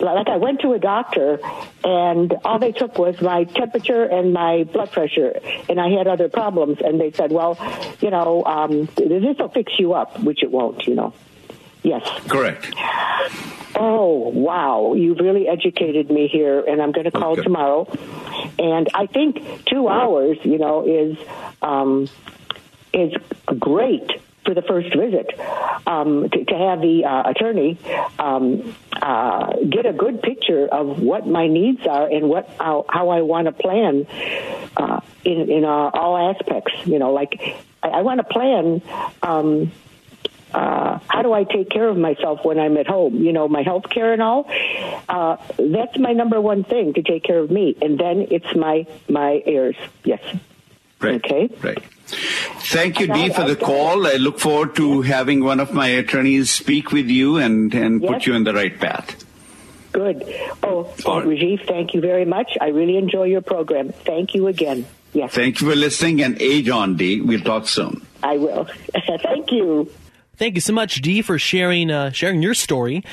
[0.00, 1.38] like I went to a doctor
[1.84, 6.28] and all they took was my temperature and my blood pressure and I had other
[6.28, 7.58] problems and they said, well,
[8.00, 11.14] you know, um, this will fix you up, which it won't, you know.
[11.82, 12.08] Yes.
[12.28, 12.72] Correct.
[13.76, 14.94] Oh, wow.
[14.94, 17.42] You've really educated me here, and I'm going to call okay.
[17.42, 17.86] tomorrow.
[18.58, 21.18] And I think two hours, you know, is
[21.60, 22.08] um,
[22.92, 23.12] is
[23.58, 24.10] great
[24.44, 25.38] for the first visit
[25.86, 27.78] um, to, to, have the uh, attorney
[28.18, 33.08] um, uh, get a good picture of what my needs are and what how, how
[33.08, 34.06] I want to plan
[34.76, 36.72] uh, in in uh, all aspects.
[36.86, 37.40] You know, like
[37.82, 38.82] I, I want to plan.
[39.22, 39.72] Um,
[40.52, 43.16] uh, how do I take care of myself when I'm at home?
[43.16, 44.48] You know, my health care and all.
[45.08, 48.86] Uh, that's my number one thing to take care of me, and then it's my
[49.08, 49.76] my heirs.
[50.04, 50.22] Yes.
[51.00, 51.16] Right.
[51.16, 51.50] Okay.
[51.60, 51.82] Right.
[52.06, 54.06] Thank you, Dee, for the call.
[54.06, 58.12] I look forward to having one of my attorneys speak with you and, and yes.
[58.12, 59.24] put you in the right path.
[59.92, 60.24] Good.
[60.62, 61.24] Oh, right.
[61.24, 62.58] Rajiv, thank you very much.
[62.60, 63.92] I really enjoy your program.
[63.92, 64.86] Thank you again.
[65.12, 65.32] Yes.
[65.32, 67.20] Thank you for listening and age on, Dee.
[67.20, 68.04] We'll talk soon.
[68.22, 68.64] I will.
[69.22, 69.90] thank you.
[70.36, 73.04] Thank you so much, Dee, for sharing uh, sharing your story.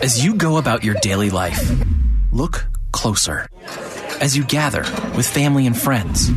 [0.00, 1.72] As you go about your daily life,
[2.30, 3.48] look closer.
[4.20, 4.82] As you gather
[5.16, 6.30] with family and friends,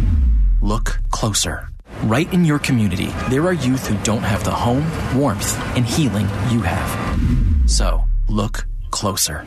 [0.62, 1.69] look closer.
[2.02, 4.84] Right in your community, there are youth who don't have the home,
[5.15, 6.89] warmth, and healing you have.
[7.69, 9.45] So, look closer.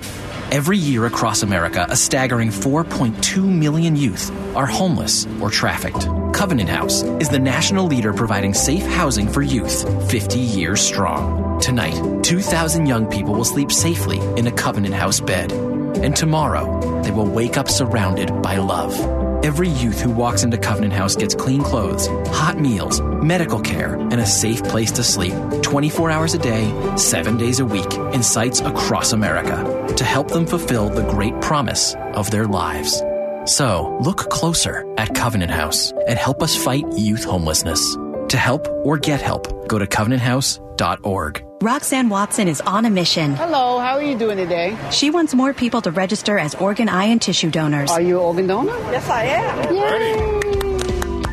[0.50, 6.08] Every year across America, a staggering 4.2 million youth are homeless or trafficked.
[6.32, 11.60] Covenant House is the national leader providing safe housing for youth 50 years strong.
[11.60, 15.52] Tonight, 2,000 young people will sleep safely in a Covenant House bed.
[15.52, 19.13] And tomorrow, they will wake up surrounded by love.
[19.44, 24.14] Every youth who walks into Covenant House gets clean clothes, hot meals, medical care, and
[24.14, 28.60] a safe place to sleep 24 hours a day, 7 days a week, in sites
[28.60, 29.62] across America
[29.98, 33.02] to help them fulfill the great promise of their lives.
[33.44, 37.96] So, look closer at Covenant House and help us fight youth homelessness.
[38.30, 41.53] To help or get help, go to covenanthouse.org.
[41.64, 43.36] Roxanne Watson is on a mission.
[43.36, 44.76] Hello, how are you doing today?
[44.90, 47.90] She wants more people to register as organ, eye, and tissue donors.
[47.90, 48.76] Are you an organ donor?
[48.92, 49.74] Yes, I am.
[49.74, 50.43] Yay.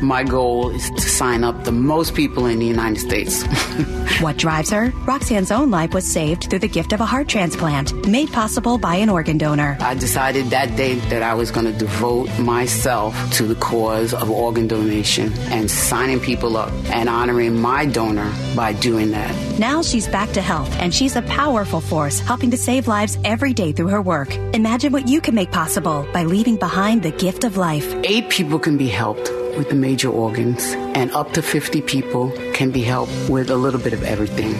[0.02, 3.44] My goal is to sign up the most people in the United States.
[4.20, 4.90] what drives her?
[5.06, 8.96] Roxanne's own life was saved through the gift of a heart transplant, made possible by
[8.96, 9.76] an organ donor.
[9.80, 14.28] I decided that day that I was going to devote myself to the cause of
[14.28, 19.32] organ donation and signing people up and honoring my donor by doing that.
[19.60, 23.52] Now she's back to health, and she's a powerful force helping to save lives every
[23.52, 24.34] day through her work.
[24.52, 27.94] Imagine what you can make possible by leaving behind the gift of life.
[28.02, 32.70] Eight people can be helped with the major organs, and up to 50 people can
[32.70, 34.54] be helped with a little bit of everything.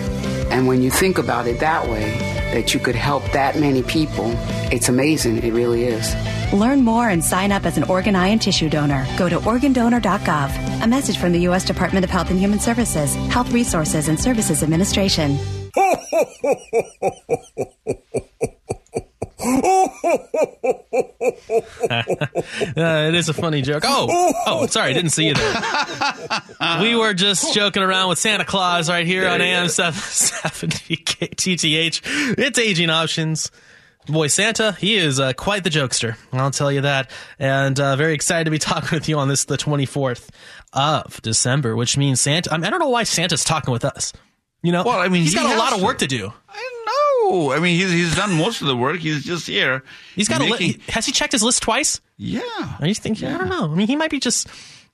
[0.53, 2.11] And when you think about it that way,
[2.53, 4.31] that you could help that many people,
[4.71, 5.39] it's amazing.
[5.39, 6.15] It really is.
[6.53, 9.07] Learn more and sign up as an organ, eye, and tissue donor.
[9.17, 10.83] Go to organdonor.gov.
[10.83, 11.65] A message from the U.S.
[11.65, 15.39] Department of Health and Human Services, Health Resources and Services Administration.
[19.43, 19.89] Uh,
[23.09, 23.83] it is a funny joke.
[23.87, 25.63] Oh, oh, sorry, didn't see you there.
[26.81, 32.39] we were just joking around with Santa Claus right here on AM 770 KTTH.
[32.39, 33.51] It's aging options.
[34.07, 36.17] Boy, Santa, he is uh, quite the jokester.
[36.33, 37.11] I'll tell you that.
[37.39, 40.29] And uh, very excited to be talking with you on this, the 24th
[40.73, 42.53] of December, which means Santa.
[42.53, 44.13] I, mean, I don't know why Santa's talking with us.
[44.63, 45.77] You know, well, I mean, he's he got a lot to.
[45.77, 46.33] of work to do.
[46.49, 46.82] I
[47.31, 47.53] know.
[47.53, 48.99] I mean, he's he's done most of the work.
[48.99, 49.83] He's just here.
[50.15, 50.71] He's got making...
[50.71, 52.01] a li- Has he checked his list twice?
[52.17, 52.41] Yeah.
[52.81, 53.29] Are you thinking?
[53.29, 53.35] Yeah.
[53.35, 53.71] I don't know.
[53.71, 54.49] I mean, he might be just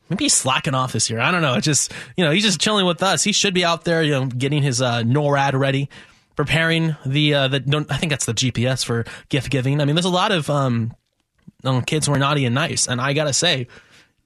[0.09, 1.21] maybe he's slacking off this year.
[1.21, 1.55] I don't know.
[1.55, 3.25] It's just you know he's just chilling with us.
[3.25, 5.89] He should be out there, you know, getting his uh, NORAD ready,
[6.37, 7.87] preparing the uh, the.
[7.91, 9.81] I think that's the GPS for gift giving.
[9.81, 10.95] I mean, there's a lot of um,
[11.87, 13.67] kids who are naughty and nice, and I gotta say,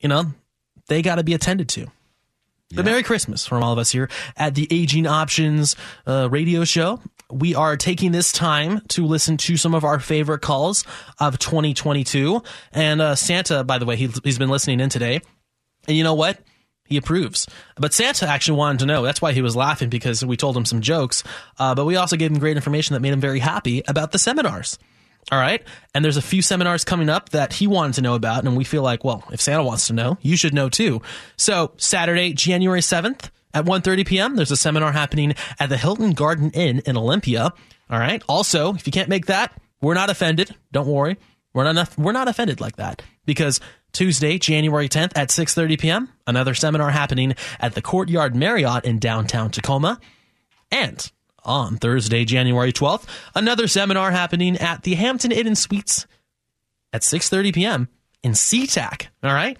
[0.00, 0.26] you know,
[0.88, 1.86] they got to be attended to.
[2.74, 7.00] But Merry Christmas from all of us here at the Aging Options uh, radio show.
[7.32, 10.84] We are taking this time to listen to some of our favorite calls
[11.18, 12.42] of 2022.
[12.72, 15.20] And uh, Santa, by the way, he, he's been listening in today.
[15.88, 16.38] And you know what?
[16.84, 17.46] He approves.
[17.76, 19.02] But Santa actually wanted to know.
[19.02, 21.24] That's why he was laughing because we told him some jokes.
[21.58, 24.18] Uh, but we also gave him great information that made him very happy about the
[24.18, 24.78] seminars.
[25.30, 25.62] All right.
[25.94, 28.44] And there's a few seminars coming up that he wanted to know about.
[28.44, 31.00] And we feel like, well, if Santa wants to know, you should know too.
[31.36, 36.50] So Saturday, January 7th at 1.30 p.m., there's a seminar happening at the Hilton Garden
[36.50, 37.52] Inn in Olympia.
[37.90, 38.22] All right.
[38.28, 40.54] Also, if you can't make that, we're not offended.
[40.72, 41.18] Don't worry.
[41.52, 43.60] We're not, we're not offended like that because
[43.92, 49.50] Tuesday, January 10th at 6.30 p.m., another seminar happening at the Courtyard Marriott in downtown
[49.50, 50.00] Tacoma.
[50.70, 51.10] And
[51.44, 56.06] on Thursday, January 12th, another seminar happening at the Hampton Inn and Suites
[56.92, 57.88] at 6:30 p.m.
[58.22, 59.08] in SeaTac.
[59.22, 59.58] All right,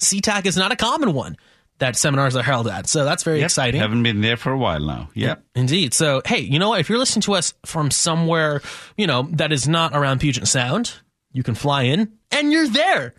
[0.00, 1.36] SeaTac is not a common one.
[1.82, 2.88] That seminars are held at.
[2.88, 3.46] So that's very Yep.
[3.46, 3.80] exciting.
[3.80, 5.10] Haven't been there for a while now.
[5.14, 5.42] Yep.
[5.56, 5.92] Indeed.
[5.94, 6.78] So, hey, you know what?
[6.78, 8.62] If you're listening to us from somewhere,
[8.96, 10.92] you know, that is not around Puget Sound,
[11.32, 13.14] you can fly in and you're there.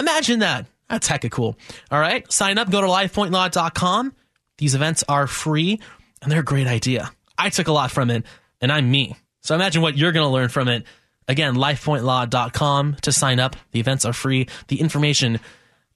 [0.00, 0.66] Imagine that.
[0.88, 1.56] That's hecka cool.
[1.92, 2.30] All right.
[2.32, 4.12] Sign up, go to lifepointlaw.com.
[4.58, 5.78] These events are free
[6.20, 7.12] and they're a great idea.
[7.38, 8.24] I took a lot from it
[8.60, 9.14] and I'm me.
[9.42, 10.84] So imagine what you're going to learn from it.
[11.28, 13.54] Again, lifepointlaw.com to sign up.
[13.72, 14.48] The events are free.
[14.68, 15.38] The information,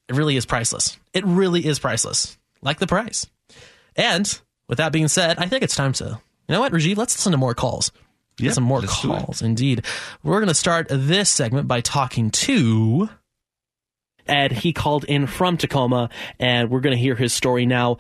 [0.09, 0.99] it really is priceless.
[1.13, 2.39] It really is priceless.
[2.61, 3.27] Like the price.
[3.97, 7.17] And with that being said, I think it's time to, you know what, Rajiv, let's
[7.17, 7.93] listen to more calls.
[8.37, 9.19] Get some more let's do it.
[9.19, 9.85] calls, indeed.
[10.23, 13.11] We're going to start this segment by talking to
[14.27, 14.53] Ed.
[14.53, 17.99] He called in from Tacoma, and we're going to hear his story now.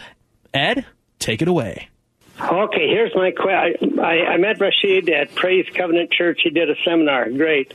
[0.54, 0.86] Ed,
[1.18, 1.88] take it away.
[2.40, 4.00] Okay, here's my question.
[4.00, 6.40] I, I met Rashid at Praise Covenant Church.
[6.42, 7.28] He did a seminar.
[7.30, 7.74] Great.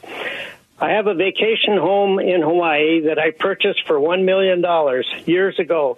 [0.80, 4.64] I have a vacation home in Hawaii that I purchased for $1 million
[5.26, 5.98] years ago.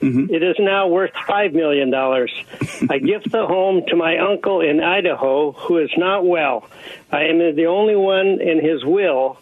[0.00, 0.32] Mm-hmm.
[0.32, 1.92] It is now worth $5 million.
[1.92, 6.68] I gift the home to my uncle in Idaho who is not well.
[7.10, 9.38] I am the only one in his will,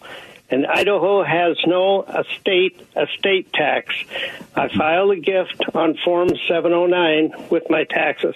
[0.51, 3.95] and Idaho has no estate estate tax.
[4.55, 8.35] I file a gift on Form 709 with my taxes.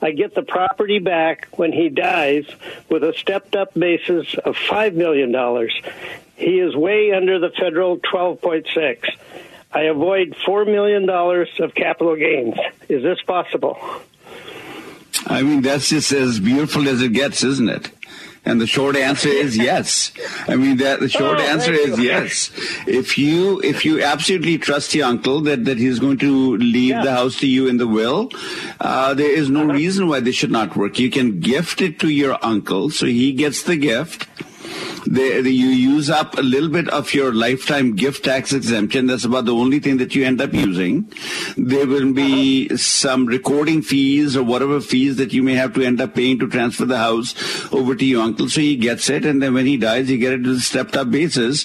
[0.00, 2.44] I get the property back when he dies
[2.88, 5.32] with a stepped up basis of $5 million.
[6.36, 9.10] He is way under the federal 12.6.
[9.70, 12.56] I avoid $4 million of capital gains.
[12.88, 13.78] Is this possible?
[15.26, 17.90] I mean, that's just as beautiful as it gets, isn't it?
[18.44, 20.10] And the short answer is yes.
[20.48, 22.04] I mean, that the short Oh, answer is you.
[22.06, 22.50] yes.
[22.88, 27.12] If you if you absolutely trust your uncle that that he's going to leave the
[27.12, 28.30] house to you in the will,
[28.80, 30.98] uh, there is no reason why this should not work.
[30.98, 34.26] You can gift it to your uncle, so he gets the gift.
[35.04, 39.06] The, the, you use up a little bit of your lifetime gift tax exemption.
[39.06, 41.12] That's about the only thing that you end up using.
[41.56, 42.76] There will be uh-huh.
[42.76, 46.48] some recording fees or whatever fees that you may have to end up paying to
[46.48, 47.34] transfer the house
[47.72, 48.48] over to your uncle.
[48.48, 50.96] So he gets it, and then when he dies, you get it to the stepped
[50.96, 51.64] up basis.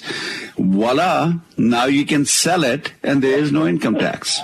[0.56, 1.34] Voila!
[1.56, 4.40] Now you can sell it, and there is no income tax.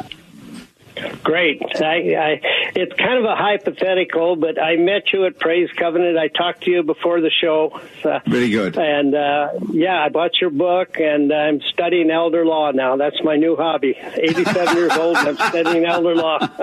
[1.23, 1.63] Great.
[1.81, 2.41] I, I,
[2.75, 6.19] it's kind of a hypothetical, but I met you at Praise Covenant.
[6.19, 7.81] I talked to you before the show.
[8.05, 8.77] Uh, Very good.
[8.77, 12.97] And uh, yeah, I bought your book, and I'm studying elder law now.
[12.97, 13.97] That's my new hobby.
[13.99, 16.39] 87 years old, I'm studying elder law.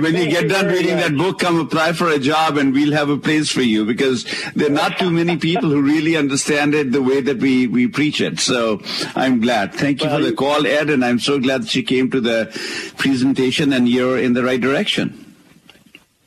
[0.00, 3.10] When you get done reading that book, come apply for a job and we'll have
[3.10, 4.24] a place for you because
[4.54, 7.88] there are not too many people who really understand it the way that we, we
[7.88, 8.38] preach it.
[8.38, 8.80] So
[9.14, 9.74] I'm glad.
[9.74, 12.48] Thank you for the call, Ed, and I'm so glad that you came to the
[12.96, 15.24] presentation and you're in the right direction.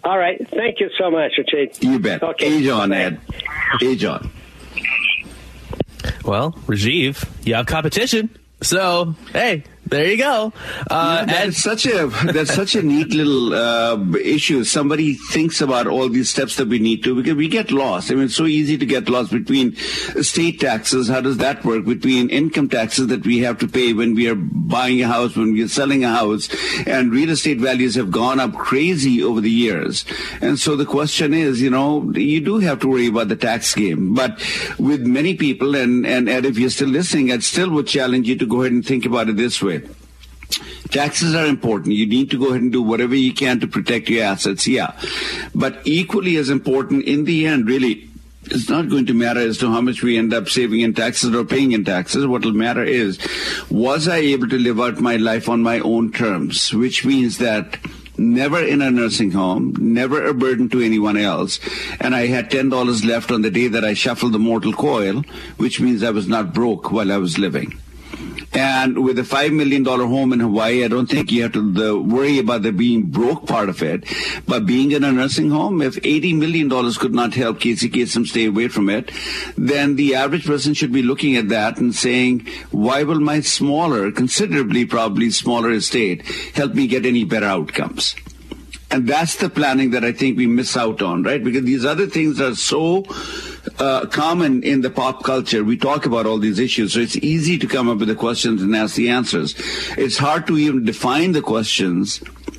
[0.04, 0.40] All right.
[0.50, 1.78] Thank you so much, Richard.
[1.82, 2.24] You bet.
[2.40, 3.20] Age on, Ed.
[3.82, 4.32] Age on.
[6.26, 8.30] Well, Rajiv, you have competition.
[8.62, 10.54] So, hey, there you go.
[10.90, 14.64] Uh, that's such a that's such a neat little uh, issue.
[14.64, 18.10] Somebody thinks about all these steps that we need to because we get lost.
[18.10, 21.10] I mean, it's so easy to get lost between state taxes.
[21.10, 21.84] How does that work?
[21.84, 25.52] Between income taxes that we have to pay when we are buying a house, when
[25.52, 26.48] we are selling a house,
[26.88, 30.06] and real estate values have gone up crazy over the years.
[30.40, 33.76] And so the question is, you know, you do have to worry about the tax
[33.76, 34.14] game.
[34.14, 34.40] But
[34.80, 38.38] with many people, and and Ed, if you're still listening, I'd still would challenge you
[38.38, 39.81] to go ahead and think about it this way.
[40.90, 41.96] Taxes are important.
[41.96, 44.68] You need to go ahead and do whatever you can to protect your assets.
[44.68, 45.00] Yeah.
[45.56, 48.10] But equally as important in the end, really,
[48.46, 51.34] it's not going to matter as to how much we end up saving in taxes
[51.34, 52.26] or paying in taxes.
[52.26, 53.20] What will matter is,
[53.70, 56.74] was I able to live out my life on my own terms?
[56.74, 57.78] Which means that
[58.18, 61.60] never in a nursing home, never a burden to anyone else.
[62.00, 65.24] And I had $10 left on the day that I shuffled the mortal coil,
[65.58, 67.80] which means I was not broke while I was living.
[68.54, 71.98] And with a $5 million home in Hawaii, I don't think you have to the,
[71.98, 74.04] worry about the being broke part of it.
[74.46, 78.46] But being in a nursing home, if $80 million could not help Casey Kasem stay
[78.46, 79.12] away from it,
[79.58, 84.12] then the average person should be looking at that and saying, why will my smaller,
[84.12, 88.16] considerably probably smaller estate help me get any better outcomes?
[88.92, 91.42] And that's the planning that I think we miss out on, right?
[91.42, 93.06] Because these other things are so
[93.80, 95.64] uh, common in the pop culture.
[95.64, 98.62] We talk about all these issues, so it's easy to come up with the questions
[98.62, 99.56] and ask the answers.
[99.98, 102.18] It's hard to even define the questions,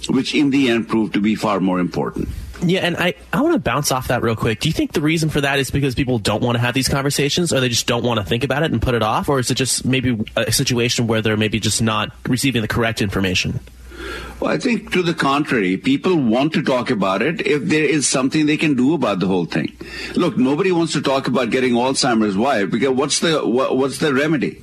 [0.09, 2.29] which in the end prove to be far more important.
[2.65, 4.61] Yeah, and I, I want to bounce off that real quick.
[4.61, 6.89] Do you think the reason for that is because people don't want to have these
[6.89, 9.29] conversations or they just don't want to think about it and put it off?
[9.29, 13.03] Or is it just maybe a situation where they're maybe just not receiving the correct
[13.03, 13.59] information?
[14.41, 18.09] Well, I think to the contrary, people want to talk about it if there is
[18.09, 19.73] something they can do about the whole thing.
[20.17, 22.37] Look, nobody wants to talk about getting Alzheimer's.
[22.37, 22.65] Why?
[22.65, 24.63] Because what's the what, what's the remedy?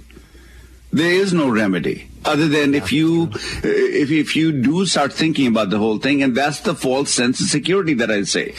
[0.91, 5.47] There is no remedy other than if you uh, if if you do start thinking
[5.47, 8.55] about the whole thing, and that's the false sense of security that I say.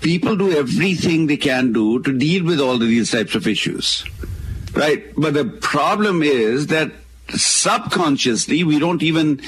[0.00, 4.04] People do everything they can do to deal with all of these types of issues,
[4.74, 5.04] right?
[5.16, 6.92] But the problem is that
[7.32, 9.38] subconsciously we don't even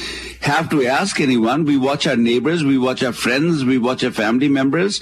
[0.41, 1.65] have to ask anyone.
[1.65, 5.01] We watch our neighbors we watch our friends we watch our family members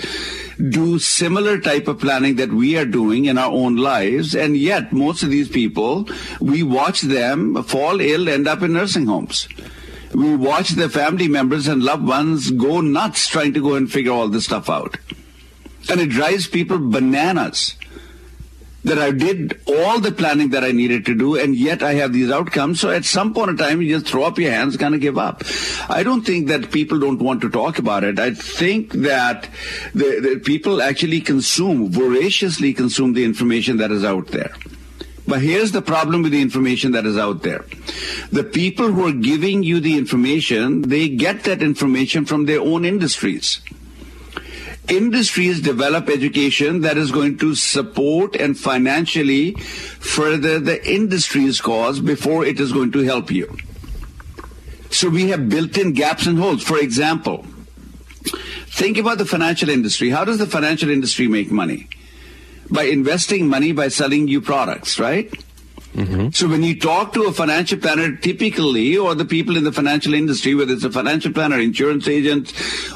[0.70, 4.34] do similar type of planning that we are doing in our own lives.
[4.34, 6.08] And yet most of these people
[6.40, 9.48] we watch them fall ill end up in nursing homes.
[10.14, 14.12] We watch their family members and loved ones go nuts trying to go and figure
[14.12, 14.98] all this stuff out.
[15.88, 17.76] And it drives people bananas
[18.84, 22.12] that I did all the planning that I needed to do, and yet I have
[22.12, 22.80] these outcomes.
[22.80, 25.18] So at some point in time, you just throw up your hands, kind of give
[25.18, 25.42] up.
[25.88, 28.18] I don't think that people don't want to talk about it.
[28.18, 29.48] I think that
[29.94, 34.52] the, the people actually consume, voraciously consume the information that is out there.
[35.28, 37.64] But here's the problem with the information that is out there.
[38.32, 42.84] The people who are giving you the information, they get that information from their own
[42.84, 43.60] industries
[44.88, 52.44] industries develop education that is going to support and financially further the industry's cause before
[52.44, 53.56] it is going to help you.
[54.90, 56.62] So we have built-in gaps and holes.
[56.62, 57.46] For example,
[58.66, 60.10] think about the financial industry.
[60.10, 61.88] How does the financial industry make money?
[62.70, 65.32] By investing money by selling you products, right?
[65.94, 66.30] Mm-hmm.
[66.30, 70.14] So when you talk to a financial planner, typically, or the people in the financial
[70.14, 72.50] industry, whether it's a financial planner, insurance agent,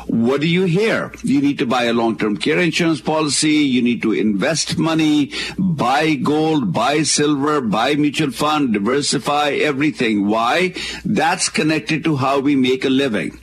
[0.07, 1.13] what do you hear?
[1.23, 3.51] You need to buy a long-term care insurance policy.
[3.51, 10.27] You need to invest money, buy gold, buy silver, buy mutual fund, diversify everything.
[10.27, 10.75] Why?
[11.05, 13.39] That's connected to how we make a living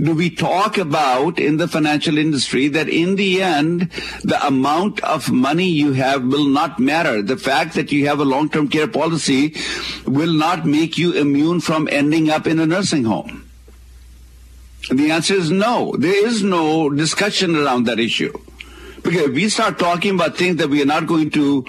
[0.00, 3.90] do we talk about in the financial industry that in the end,
[4.22, 7.20] the amount of money you have will not matter.
[7.22, 9.56] The fact that you have a long-term care policy
[10.06, 13.44] will not make you immune from ending up in a nursing home.
[14.90, 15.94] the answer is no.
[15.98, 18.32] There is no discussion around that issue.
[19.02, 21.66] Because if we start talking about things that we are not going to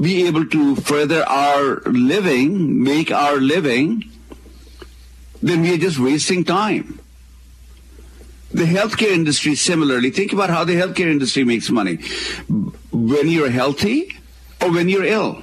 [0.00, 4.04] be able to further our living, make our living,
[5.42, 7.00] then we are just wasting time.
[8.54, 11.98] The healthcare industry, similarly, think about how the healthcare industry makes money.
[12.92, 14.16] When you're healthy
[14.62, 15.42] or when you're ill.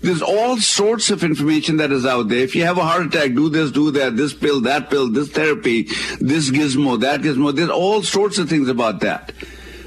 [0.00, 2.38] There's all sorts of information that is out there.
[2.38, 5.28] If you have a heart attack, do this, do that, this pill, that pill, this
[5.28, 5.82] therapy,
[6.20, 7.54] this gizmo, that gizmo.
[7.54, 9.32] There's all sorts of things about that.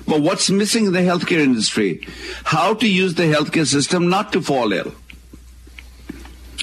[0.05, 2.05] But what's missing in the healthcare industry?
[2.43, 4.93] How to use the healthcare system not to fall ill.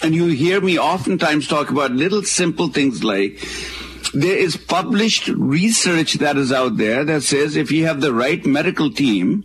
[0.02, 3.38] And you hear me oftentimes talk about little simple things like
[4.12, 8.44] there is published research that is out there that says if you have the right
[8.44, 9.44] medical team,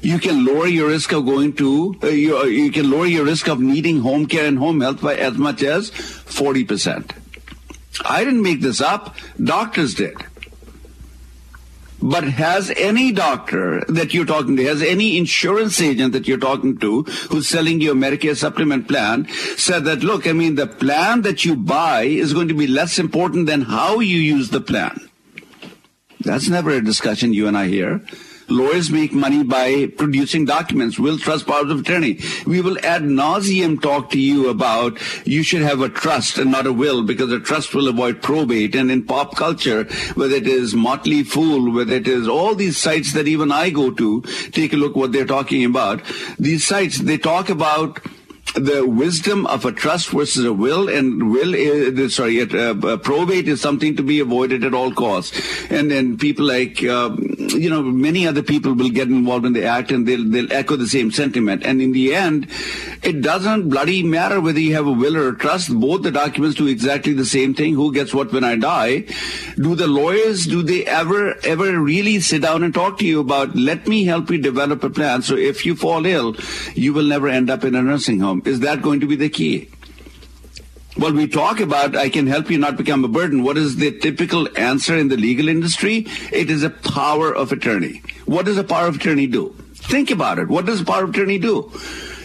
[0.00, 3.24] you can lower your risk of going to, uh, you, uh, you can lower your
[3.24, 7.10] risk of needing home care and home health by as much as 40%.
[8.04, 9.16] I didn't make this up.
[9.42, 10.16] Doctors did.
[12.08, 16.78] But has any doctor that you're talking to, has any insurance agent that you're talking
[16.78, 19.26] to who's selling you a Medicare supplement plan
[19.56, 23.00] said that, look, I mean, the plan that you buy is going to be less
[23.00, 25.10] important than how you use the plan.
[26.20, 28.00] That's never a discussion you and I hear.
[28.48, 32.20] Lawyers make money by producing documents, will trust powers of attorney.
[32.46, 36.66] We will ad nauseum talk to you about you should have a trust and not
[36.66, 38.74] a will because a trust will avoid probate.
[38.74, 39.84] And in pop culture,
[40.14, 43.90] whether it is Motley Fool, whether it is all these sites that even I go
[43.90, 44.22] to,
[44.52, 46.02] take a look what they're talking about.
[46.38, 48.00] These sites, they talk about
[48.56, 53.48] the wisdom of a trust versus a will, and will is, sorry, uh, uh, probate
[53.48, 55.40] is something to be avoided at all costs.
[55.70, 59.64] And then people like um, you know many other people will get involved in the
[59.64, 61.64] act, and they'll they'll echo the same sentiment.
[61.64, 62.48] And in the end,
[63.02, 65.72] it doesn't bloody matter whether you have a will or a trust.
[65.72, 67.74] Both the documents do exactly the same thing.
[67.74, 69.04] Who gets what when I die?
[69.56, 73.54] Do the lawyers do they ever ever really sit down and talk to you about
[73.54, 76.36] let me help you develop a plan so if you fall ill,
[76.74, 78.42] you will never end up in a nursing home?
[78.46, 79.68] Is that going to be the key?
[80.98, 83.42] Well, we talk about I can help you not become a burden.
[83.42, 86.06] What is the typical answer in the legal industry?
[86.32, 88.02] It is a power of attorney.
[88.24, 89.54] What does a power of attorney do?
[89.74, 90.48] Think about it.
[90.48, 91.70] What does a power of attorney do?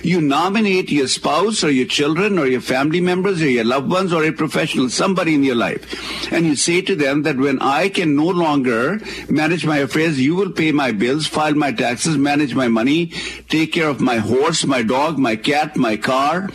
[0.03, 4.13] You nominate your spouse or your children or your family members or your loved ones
[4.13, 6.31] or a professional, somebody in your life.
[6.31, 8.99] And you say to them that when I can no longer
[9.29, 13.07] manage my affairs, you will pay my bills, file my taxes, manage my money,
[13.49, 16.49] take care of my horse, my dog, my cat, my car.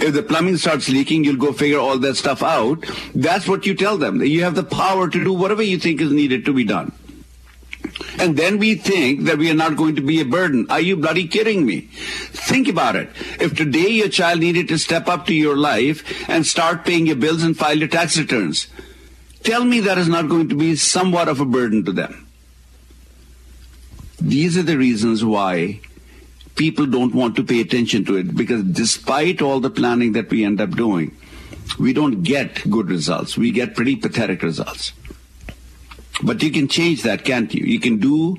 [0.00, 2.86] If the plumbing starts leaking, you'll go figure all that stuff out.
[3.14, 4.22] That's what you tell them.
[4.22, 6.92] You have the power to do whatever you think is needed to be done.
[8.18, 10.66] And then we think that we are not going to be a burden.
[10.70, 11.82] Are you bloody kidding me?
[12.50, 13.08] Think about it.
[13.40, 17.16] If today your child needed to step up to your life and start paying your
[17.16, 18.68] bills and file your tax returns,
[19.42, 22.26] tell me that is not going to be somewhat of a burden to them.
[24.20, 25.80] These are the reasons why
[26.56, 30.44] people don't want to pay attention to it because despite all the planning that we
[30.44, 31.16] end up doing,
[31.78, 33.38] we don't get good results.
[33.38, 34.92] We get pretty pathetic results.
[36.22, 37.64] But you can change that, can't you?
[37.64, 38.38] You can do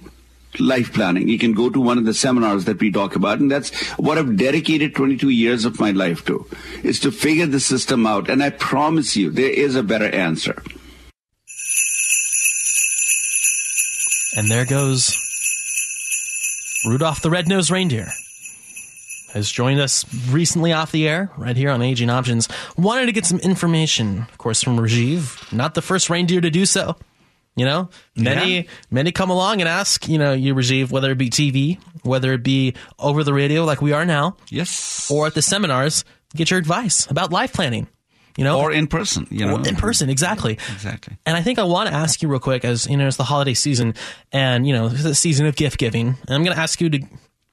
[0.60, 1.28] life planning.
[1.28, 3.40] You can go to one of the seminars that we talk about.
[3.40, 6.46] And that's what I've dedicated 22 years of my life to,
[6.84, 8.30] is to figure the system out.
[8.30, 10.62] And I promise you, there is a better answer.
[14.36, 15.18] And there goes
[16.86, 18.08] Rudolph the Red-Nosed Reindeer.
[19.34, 22.50] Has joined us recently off the air, right here on Aging Options.
[22.78, 25.54] Wanted to get some information, of course, from Rajiv.
[25.54, 26.98] Not the first reindeer to do so.
[27.56, 28.64] You know, many Yeah.
[28.90, 32.44] many come along and ask, you know, you Rajiv, whether it be TV, whether it
[32.44, 36.60] be over the radio like we are now, yes, or at the seminars, get your
[36.60, 37.88] advice about life planning.
[38.38, 39.28] You know, or in person.
[39.30, 40.54] You know, in person, exactly.
[40.72, 41.18] Exactly.
[41.26, 43.26] And I think I want to ask you real quick, as you know, it's the
[43.26, 43.94] holiday season,
[44.32, 46.90] and you know, it's the season of gift giving, and I'm going to ask you
[46.92, 47.00] to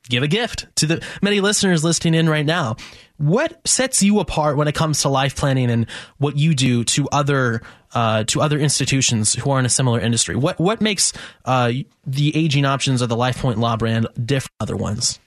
[0.09, 2.77] give a gift to the many listeners listening in right now.
[3.17, 5.87] What sets you apart when it comes to life planning and
[6.19, 10.37] what you do to other uh, to other institutions who are in a similar industry?
[10.37, 11.13] What what makes
[11.45, 11.73] uh,
[12.07, 15.19] the aging options of the LifePoint Law brand different from other ones?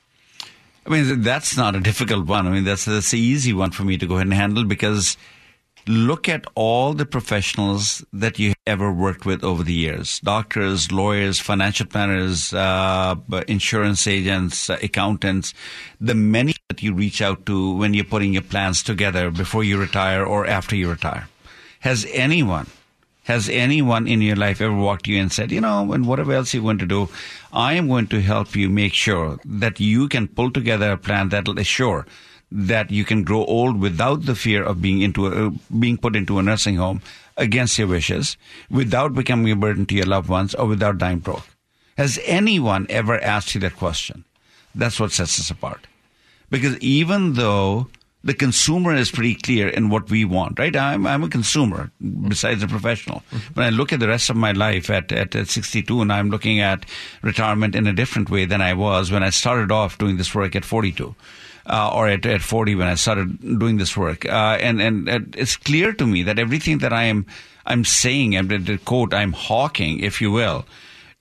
[0.86, 2.48] I mean, that's not a difficult one.
[2.48, 5.18] I mean, that's that's the easy one for me to go ahead and handle because
[5.88, 10.20] look at all the professionals that you ever worked with over the years.
[10.20, 13.16] Doctors lawyers financial planners uh,
[13.48, 15.54] insurance agents uh, accountants.
[16.00, 19.80] The many that you reach out to when you're putting your plans together before you
[19.80, 21.28] retire or after you retire.
[21.80, 22.68] Has anyone
[23.26, 26.34] has anyone in your life ever walked to you and said, you know, and whatever
[26.34, 27.08] else you're going to do,
[27.54, 31.30] I am going to help you make sure that you can pull together a plan
[31.30, 32.08] that'll assure
[32.52, 36.16] that you can grow old without the fear of being into a, uh, being put
[36.16, 37.02] into a nursing home
[37.38, 38.38] against your wishes,
[38.70, 41.48] without becoming a burden to your loved ones, or without dying broke.
[41.98, 44.26] Has anyone ever asked you that question?
[44.76, 45.88] That's what sets us apart.
[46.50, 47.88] Because even though
[48.24, 50.76] the consumer is pretty clear in what we want, right?
[50.76, 51.92] I'm, I'm a consumer
[52.28, 53.24] besides a professional.
[53.54, 56.30] When I look at the rest of my life at, at, at 62 and I'm
[56.30, 56.86] looking at
[57.24, 60.56] retirement in a different way than I was when I started off doing this work
[60.56, 61.16] at 42.
[61.66, 64.26] Uh, or at, at 40 when I started doing this work.
[64.26, 67.28] Uh, and, and, and it's clear to me that everything that I am,
[67.66, 70.66] I'm saying, and the quote, I'm hawking, if you will,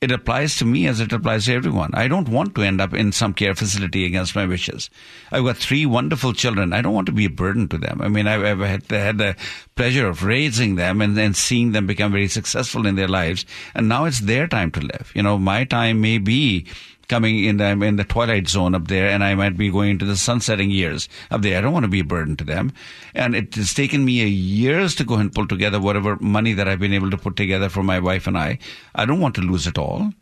[0.00, 1.90] it applies to me as it applies to everyone.
[1.92, 4.88] I don't want to end up in some care facility against my wishes.
[5.30, 6.72] I've got three wonderful children.
[6.72, 8.00] I don't want to be a burden to them.
[8.00, 9.36] I mean, I've, I've had, had the
[9.76, 13.44] pleasure of raising them and, and seeing them become very successful in their lives.
[13.74, 15.12] And now it's their time to live.
[15.14, 16.66] You know, my time may be
[17.10, 20.04] coming in the, in the twilight zone up there and I might be going into
[20.04, 21.58] the sunsetting years up there.
[21.58, 22.72] I don't want to be a burden to them.
[23.14, 26.78] And it has taken me years to go and pull together whatever money that I've
[26.78, 28.60] been able to put together for my wife and I.
[28.94, 30.12] I don't want to lose it all.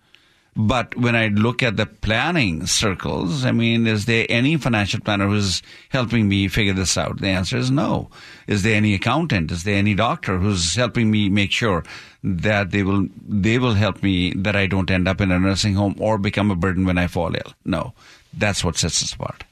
[0.57, 5.29] But when I look at the planning circles, I mean, is there any financial planner
[5.29, 7.21] who's helping me figure this out?
[7.21, 8.11] The answer is no.
[8.49, 9.53] Is there any accountant?
[9.53, 11.85] Is there any doctor who's helping me make sure
[12.23, 15.75] that they will they will help me that I don't end up in a nursing
[15.75, 17.55] home or become a burden when I fall ill?
[17.65, 17.93] No.
[18.33, 19.45] That's what sets us apart.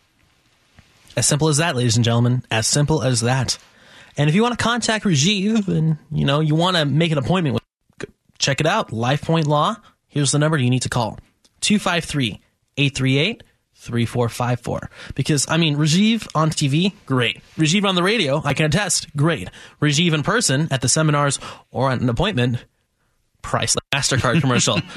[1.16, 2.44] As simple as that, ladies and gentlemen.
[2.50, 3.58] As simple as that.
[4.18, 7.18] And if you want to contact Rajiv and you know you want to make an
[7.18, 8.90] appointment with, check it out.
[8.90, 9.76] LifePoint Law.
[10.08, 11.18] Here's the number you need to call:
[13.90, 14.88] 253-838-3454.
[15.14, 17.40] Because I mean, Rajiv on TV, great.
[17.56, 19.48] Rajiv on the radio, I can attest, great.
[19.80, 21.38] Rajiv in person at the seminars
[21.70, 22.64] or at an appointment,
[23.42, 23.82] priceless.
[23.94, 24.76] Mastercard commercial.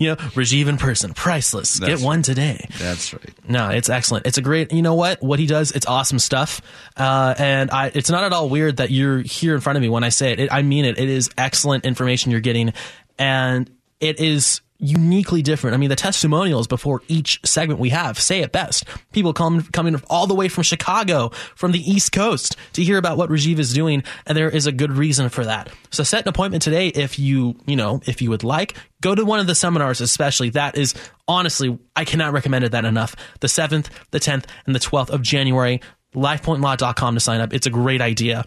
[0.00, 1.78] you know, Rajiv in person, priceless.
[1.78, 2.66] That's Get one today.
[2.78, 3.30] That's right.
[3.46, 4.26] No, it's excellent.
[4.26, 4.72] It's a great.
[4.72, 5.22] You know what?
[5.22, 6.60] What he does, it's awesome stuff.
[6.96, 9.88] Uh, and I, it's not at all weird that you're here in front of me
[9.88, 10.40] when I say it.
[10.40, 10.52] it.
[10.52, 10.98] I mean it.
[10.98, 12.72] It is excellent information you're getting,
[13.18, 13.70] and
[14.00, 15.74] it is uniquely different.
[15.74, 18.84] I mean, the testimonials before each segment we have say it best.
[19.12, 23.16] People come coming all the way from Chicago, from the East Coast, to hear about
[23.16, 25.70] what Rajiv is doing, and there is a good reason for that.
[25.90, 28.76] So set an appointment today if you you know if you would like.
[29.00, 30.50] Go to one of the seminars, especially.
[30.50, 30.94] That is
[31.28, 33.14] honestly, I cannot recommend it that enough.
[33.40, 35.80] The seventh, the tenth, and the twelfth of January.
[36.14, 37.52] LifePointLaw.com to sign up.
[37.52, 38.44] It's a great idea.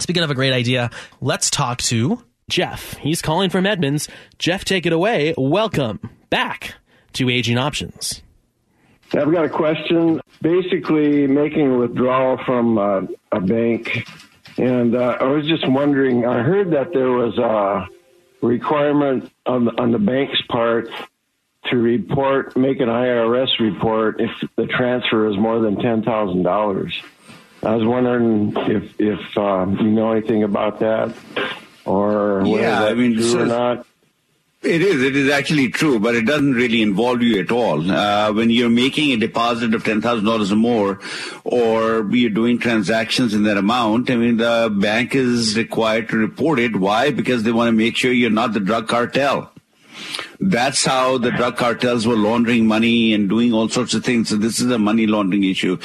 [0.00, 2.96] Speaking of a great idea, let's talk to Jeff.
[2.98, 4.08] He's calling from Edmonds.
[4.38, 5.34] Jeff, take it away.
[5.36, 5.98] Welcome
[6.30, 6.74] back
[7.14, 8.22] to Aging Options.
[9.14, 10.20] I've got a question.
[10.42, 14.06] Basically, making a withdrawal from uh, a bank,
[14.58, 16.24] and uh, I was just wondering.
[16.24, 17.88] I heard that there was a
[18.46, 20.88] requirement on on the bank's part
[21.66, 26.94] to report, make an IRS report if the transfer is more than ten thousand dollars.
[27.62, 31.14] I was wondering if if uh, you know anything about that,
[31.86, 33.86] or Yeah, I mean, true or not.
[34.62, 35.00] It is.
[35.02, 37.88] It is actually true, but it doesn't really involve you at all.
[37.88, 40.98] Uh, when you're making a deposit of ten thousand dollars or more,
[41.44, 46.58] or you're doing transactions in that amount, I mean, the bank is required to report
[46.58, 46.74] it.
[46.74, 47.12] Why?
[47.12, 49.52] Because they want to make sure you're not the drug cartel.
[50.40, 54.28] That's how the drug cartels were laundering money and doing all sorts of things.
[54.28, 55.78] So this is a money laundering issue.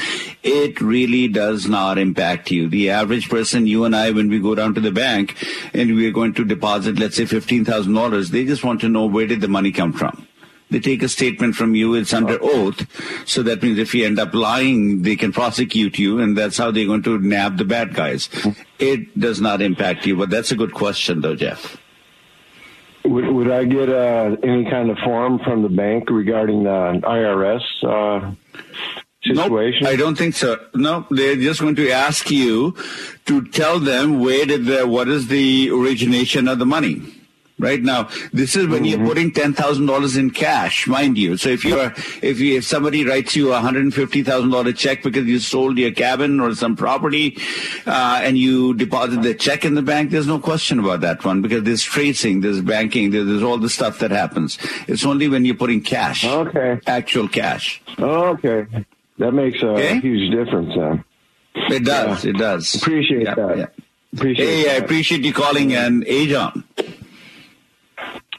[0.43, 2.67] It really does not impact you.
[2.67, 5.35] The average person, you and I, when we go down to the bank
[5.73, 9.41] and we're going to deposit, let's say $15,000, they just want to know where did
[9.41, 10.27] the money come from.
[10.71, 12.87] They take a statement from you, it's under oath.
[13.27, 16.71] So that means if you end up lying, they can prosecute you, and that's how
[16.71, 18.29] they're going to nab the bad guys.
[18.29, 18.61] Mm-hmm.
[18.79, 21.77] It does not impact you, but that's a good question, though, Jeff.
[23.05, 27.61] Would, would I get uh, any kind of form from the bank regarding the IRS
[27.83, 28.31] uh,
[29.23, 29.87] situation?
[29.87, 30.57] I don't think so.
[30.75, 32.75] No, they're just going to ask you
[33.25, 37.01] to tell them where did the what is the origination of the money.
[37.61, 38.85] Right now, this is when Mm-hmm.
[39.01, 41.37] you're putting ten thousand dollars in cash, mind you.
[41.37, 41.93] So if you're
[42.23, 45.37] if you, if somebody writes you a hundred and fifty thousand dollar check because you
[45.39, 47.37] sold your cabin or some property,
[47.85, 51.41] uh, and you deposit the check in the bank, there's no question about that one
[51.43, 54.57] because there's tracing, there's banking, there's, there's all the stuff that happens.
[54.87, 57.81] It's only when you're putting cash, okay, actual cash.
[57.99, 58.65] Okay,
[59.19, 61.03] that makes a huge difference then.
[61.53, 62.25] It does.
[62.25, 62.73] It does.
[62.75, 63.57] Appreciate Yeah, that.
[63.57, 63.65] yeah.
[64.13, 66.63] Appreciate hey, I appreciate you calling and John.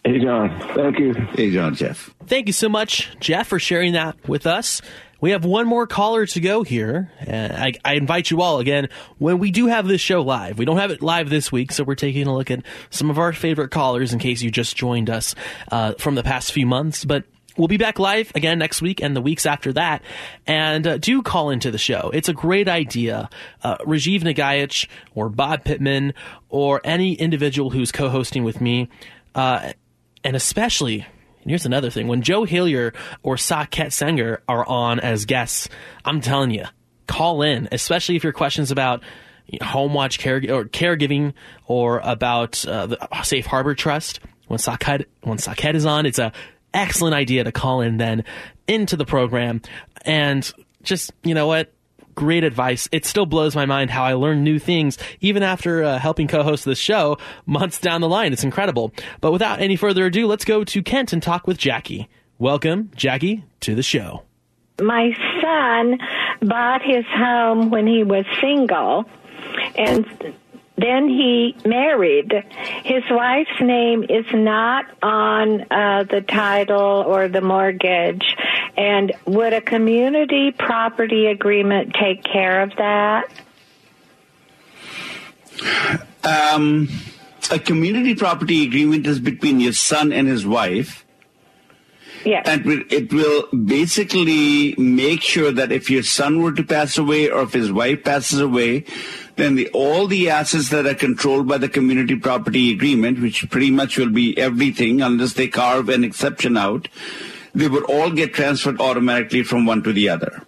[0.04, 0.58] Hey, John.
[0.74, 1.14] Thank you.
[1.14, 2.12] Hey, John, Jeff.
[2.26, 4.82] Thank you so much, Jeff, for sharing that with us.
[5.20, 7.12] We have one more caller to go here.
[7.20, 8.88] And I, I invite you all again
[9.18, 10.58] when we do have this show live.
[10.58, 13.20] We don't have it live this week, so we're taking a look at some of
[13.20, 15.36] our favorite callers in case you just joined us
[15.70, 17.04] uh, from the past few months.
[17.04, 17.22] But
[17.56, 20.02] we'll be back live again next week and the weeks after that.
[20.48, 22.10] And uh, do call into the show.
[22.12, 23.30] It's a great idea.
[23.62, 26.14] Uh, Rajiv Nagaich or Bob Pittman
[26.48, 28.88] or any individual who's co-hosting with me.
[29.36, 29.72] Uh,
[30.24, 31.06] and especially,
[31.42, 32.92] and here's another thing: when Joe Hillier
[33.22, 35.68] or Saket Senger are on as guests,
[36.04, 36.64] I'm telling you,
[37.06, 39.02] call in, especially if your questions about
[39.60, 41.34] home watch care or caregiving
[41.66, 44.20] or about uh, the Safe Harbor Trust.
[44.48, 46.32] When Saket when Saket is on, it's a
[46.74, 48.24] excellent idea to call in then
[48.66, 49.60] into the program
[50.04, 50.50] and
[50.82, 51.72] just you know what
[52.14, 52.88] great advice.
[52.92, 56.64] It still blows my mind how I learn new things even after uh, helping co-host
[56.64, 58.32] this show months down the line.
[58.32, 58.92] It's incredible.
[59.20, 62.08] But without any further ado, let's go to Kent and talk with Jackie.
[62.38, 64.22] Welcome, Jackie, to the show.
[64.80, 65.98] my son
[66.48, 69.04] bought his home when he was single
[69.76, 70.06] and
[70.76, 72.32] then he married.
[72.84, 78.36] His wife's name is not on uh, the title or the mortgage.
[78.76, 83.30] And would a community property agreement take care of that?
[86.24, 86.88] Um,
[87.50, 91.04] a community property agreement is between your son and his wife.
[92.24, 92.46] Yes.
[92.46, 97.42] And it- will basically make sure that if your son were to pass away or
[97.42, 98.84] if his wife passes away,
[99.36, 103.70] then the, all the assets that are controlled by the community property agreement, which pretty
[103.70, 106.88] much will be everything unless they carve an exception out,
[107.54, 110.42] they would all get transferred automatically from one to the other.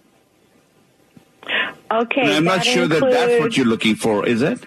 [1.91, 2.23] Okay.
[2.23, 4.67] And I'm not sure that that's what you're looking for, is it?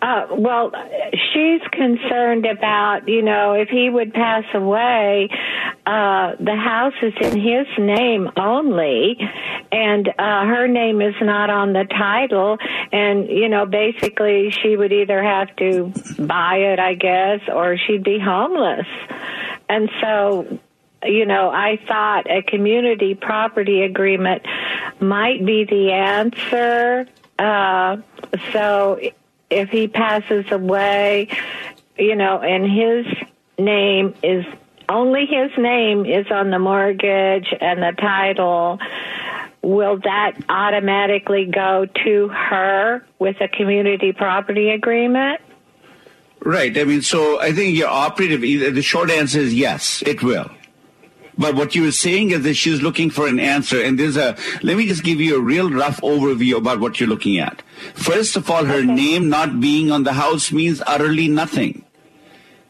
[0.00, 0.72] Uh, well,
[1.12, 5.28] she's concerned about, you know, if he would pass away,
[5.86, 9.18] uh, the house is in his name only,
[9.72, 12.58] and uh, her name is not on the title.
[12.92, 18.04] And, you know, basically she would either have to buy it, I guess, or she'd
[18.04, 18.86] be homeless.
[19.68, 20.58] And so,
[21.04, 24.42] you know, I thought a community property agreement
[25.00, 27.06] might be the answer.
[27.38, 27.98] Uh,
[28.52, 29.00] so
[29.50, 31.28] if he passes away,
[31.98, 33.06] you know, and his
[33.58, 34.44] name is
[34.88, 38.78] only his name is on the mortgage and the title,
[39.62, 45.40] will that automatically go to her with a community property agreement?
[46.40, 46.76] Right.
[46.76, 50.50] I mean, so I think your operative, the short answer is yes, it will.
[51.36, 54.36] But what you were saying is that she's looking for an answer, and there's a.
[54.62, 57.62] Let me just give you a real rough overview about what you're looking at.
[57.94, 61.84] First of all, her name not being on the house means utterly nothing.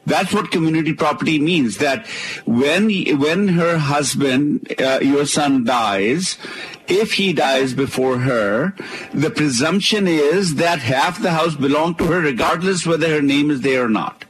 [0.07, 1.79] That's what community property means.
[1.79, 2.07] That
[2.47, 6.37] when when her husband, uh, your son dies,
[6.89, 8.75] if he dies before her,
[9.13, 13.63] the presumption is that half the house belonged to her, regardless whether her name is
[13.63, 14.25] there or not.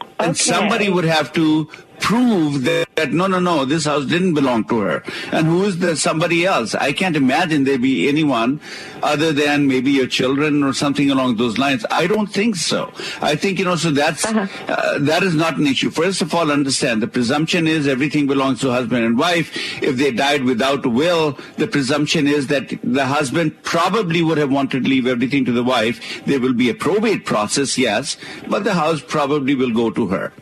[0.00, 0.26] Okay.
[0.26, 1.70] And somebody would have to
[2.00, 5.02] prove that, that no, no, no, this house didn't belong to her.
[5.32, 6.74] And who is the somebody else?
[6.74, 8.60] I can't imagine there be anyone
[9.02, 11.84] other than maybe your children or something along those lines.
[11.90, 12.92] I don't think so.
[13.20, 15.90] I think, you know, so that's, uh that is not an issue.
[15.90, 19.50] First of all, understand the presumption is everything belongs to husband and wife.
[19.82, 24.50] If they died without a will, the presumption is that the husband probably would have
[24.50, 26.24] wanted to leave everything to the wife.
[26.24, 28.16] There will be a probate process, yes,
[28.48, 30.32] but the house probably will go to her.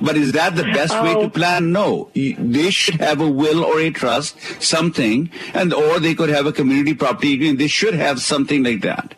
[0.00, 1.30] But is that the best way to oh.
[1.30, 1.72] plan?
[1.72, 2.10] No.
[2.14, 6.52] They should have a will or a trust, something, and or they could have a
[6.52, 7.58] community property agreement.
[7.58, 9.14] They should have something like that.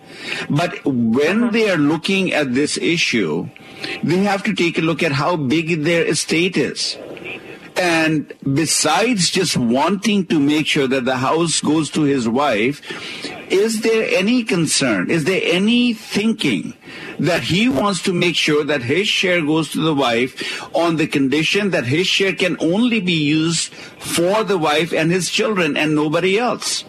[0.51, 1.53] But when uh-huh.
[1.53, 3.49] they are looking at this issue,
[4.03, 6.97] they have to take a look at how big their estate is.
[7.77, 12.83] And besides just wanting to make sure that the house goes to his wife,
[13.51, 15.11] is there any concern?
[15.11, 16.75] Is there any thinking
[17.19, 21.07] that he wants to make sure that his share goes to the wife on the
[21.07, 25.95] condition that his share can only be used for the wife and his children and
[25.95, 26.85] nobody else?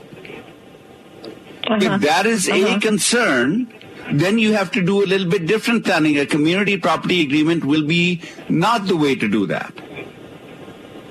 [1.65, 1.77] Uh-huh.
[1.81, 2.79] If that is a uh-huh.
[2.79, 3.73] concern,
[4.11, 6.17] then you have to do a little bit different planning.
[6.19, 9.73] A community property agreement will be not the way to do that.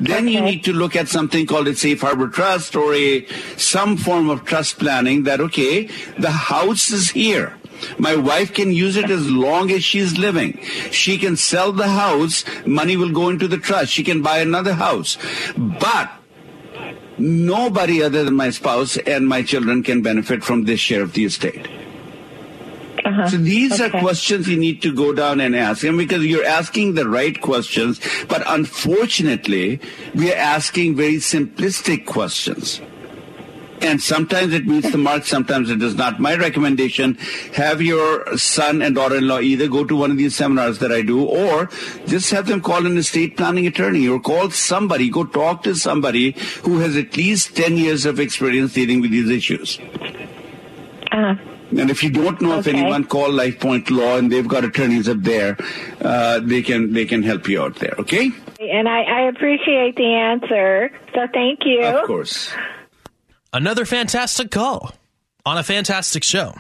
[0.03, 3.25] Then you need to look at something called a safe harbor trust or a
[3.57, 5.89] some form of trust planning that okay,
[6.19, 7.57] the house is here.
[7.99, 10.59] My wife can use it as long as she's living.
[10.91, 13.93] She can sell the house, money will go into the trust.
[13.93, 15.19] She can buy another house.
[15.57, 16.11] But
[17.19, 21.25] nobody other than my spouse and my children can benefit from this share of the
[21.25, 21.69] estate.
[23.05, 23.29] Uh-huh.
[23.29, 25.83] So these are questions you need to go down and ask.
[25.83, 29.81] him because you're asking the right questions, but unfortunately,
[30.15, 32.81] we are asking very simplistic questions.
[33.81, 36.21] And sometimes it meets the mark, sometimes it does not.
[36.21, 37.15] My recommendation,
[37.55, 41.25] have your son and daughter-in-law either go to one of these seminars that I do
[41.25, 41.69] or
[42.07, 46.37] just have them call an estate planning attorney or call somebody, go talk to somebody
[46.63, 49.81] who has at least 10 years of experience dealing with these issues.
[51.11, 51.35] Uh-huh.
[51.79, 55.21] And if you don't know of anyone, call LifePoint Law, and they've got attorneys up
[55.23, 55.57] there.
[56.01, 57.95] Uh, they can they can help you out there.
[57.99, 58.31] Okay?
[58.61, 60.91] And I, I appreciate the answer.
[61.15, 61.83] So thank you.
[61.83, 62.53] Of course.
[63.53, 64.93] Another fantastic call
[65.45, 66.55] on a fantastic show.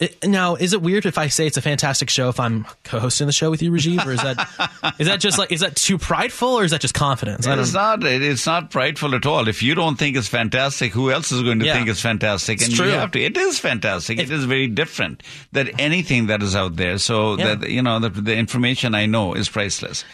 [0.00, 3.26] It- now, is it weird if I say it's a fantastic show if I'm co-hosting
[3.26, 5.98] the show with you, Rajiv, or is that is that just like is that too
[5.98, 7.48] prideful or is that just confidence?
[7.48, 8.04] It's not.
[8.04, 9.48] It's not prideful at all.
[9.48, 11.74] If you don't think it's fantastic, who else is going to Yeah.
[11.74, 12.58] think it's fantastic?
[12.60, 12.86] It's and true.
[12.86, 13.20] you have to.
[13.20, 14.20] It is fantastic.
[14.20, 16.98] it is very different than anything that is out there.
[16.98, 17.56] So Yeah.
[17.56, 20.04] that you know, the, the information I know is priceless.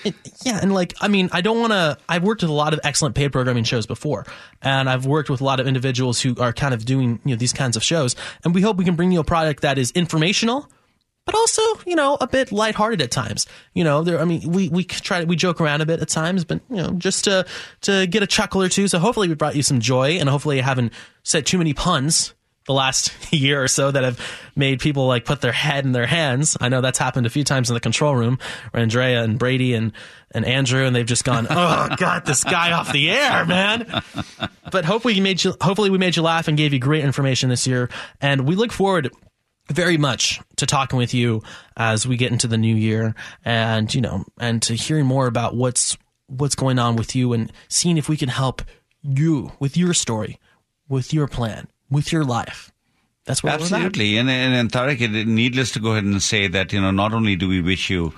[0.46, 1.98] Yeah, and like I mean, I don't want to.
[2.08, 4.24] I've worked with a lot of excellent paid programming shows before,
[4.62, 7.36] and I've worked with a lot of individuals who are kind of doing you know
[7.36, 9.90] these kinds of shows, and we hope we can bring you a product that is
[9.92, 10.68] informational.
[11.26, 13.46] But also, you know, a bit lighthearted at times.
[13.72, 14.20] You know, there.
[14.20, 16.90] I mean, we we try we joke around a bit at times, but you know,
[16.92, 17.46] just to
[17.82, 18.88] to get a chuckle or two.
[18.88, 22.34] So hopefully, we brought you some joy, and hopefully, I haven't said too many puns
[22.66, 24.20] the last year or so that have
[24.56, 26.56] made people like put their head in their hands.
[26.60, 28.38] I know that's happened a few times in the control room
[28.70, 29.92] where Andrea and Brady and,
[30.30, 34.02] and Andrew and they've just gone, Oh God, this guy off the air, man.
[34.70, 37.48] But hopefully we made you hopefully we made you laugh and gave you great information
[37.48, 37.90] this year.
[38.20, 39.10] And we look forward
[39.72, 41.42] very much to talking with you
[41.76, 45.56] as we get into the new year and you know and to hearing more about
[45.56, 45.96] what's
[46.26, 48.62] what's going on with you and seeing if we can help
[49.02, 50.38] you with your story,
[50.88, 52.72] with your plan, with your life.
[53.26, 53.54] That's what.
[53.54, 54.16] Absolutely.
[54.16, 57.36] And, and, and Tarek, needless to go ahead and say that, you know, not only
[57.36, 58.12] do we wish you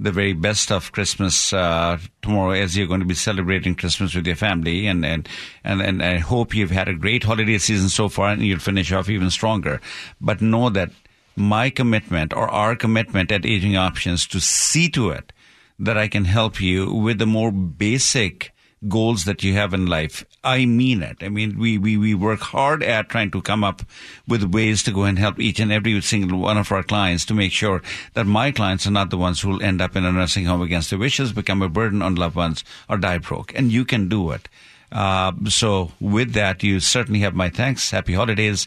[0.00, 4.26] the very best of Christmas uh, tomorrow as you're going to be celebrating Christmas with
[4.26, 4.86] your family.
[4.86, 5.28] And, and,
[5.62, 8.90] and, and I hope you've had a great holiday season so far and you'll finish
[8.92, 9.78] off even stronger.
[10.18, 10.90] But know that
[11.36, 15.34] my commitment or our commitment at Aging Options to see to it
[15.78, 18.52] that I can help you with the more basic
[18.88, 20.24] goals that you have in life.
[20.42, 21.18] I mean it.
[21.20, 23.82] I mean, we, we, we work hard at trying to come up
[24.26, 27.34] with ways to go and help each and every single one of our clients to
[27.34, 27.82] make sure
[28.14, 30.62] that my clients are not the ones who will end up in a nursing home
[30.62, 33.52] against their wishes, become a burden on loved ones, or die broke.
[33.54, 34.48] And you can do it.
[34.90, 37.90] Uh, so with that, you certainly have my thanks.
[37.90, 38.66] Happy holidays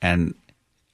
[0.00, 0.34] and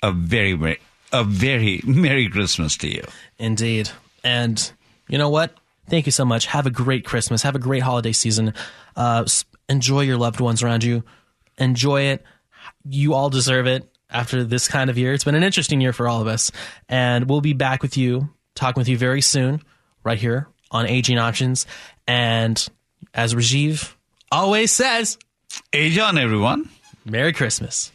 [0.03, 0.79] a very, very,
[1.12, 3.05] a very Merry Christmas to you.
[3.39, 3.91] Indeed.
[4.23, 4.71] And
[5.09, 5.55] you know what?
[5.89, 6.47] Thank you so much.
[6.47, 7.43] Have a great Christmas.
[7.43, 8.55] Have a great holiday season.
[8.95, 9.24] Uh,
[9.68, 11.03] enjoy your loved ones around you.
[11.59, 12.24] Enjoy it.
[12.84, 15.14] You all deserve it after this kind of year.
[15.14, 16.51] It's been an interesting year for all of us.
[16.89, 19.62] And we'll be back with you, talking with you very soon,
[20.05, 21.66] right here on Aging Options.
[22.07, 22.66] And
[23.14, 23.95] as Rajiv
[24.30, 25.18] always says,
[25.72, 26.68] Age on, everyone.
[27.05, 27.91] Merry Christmas.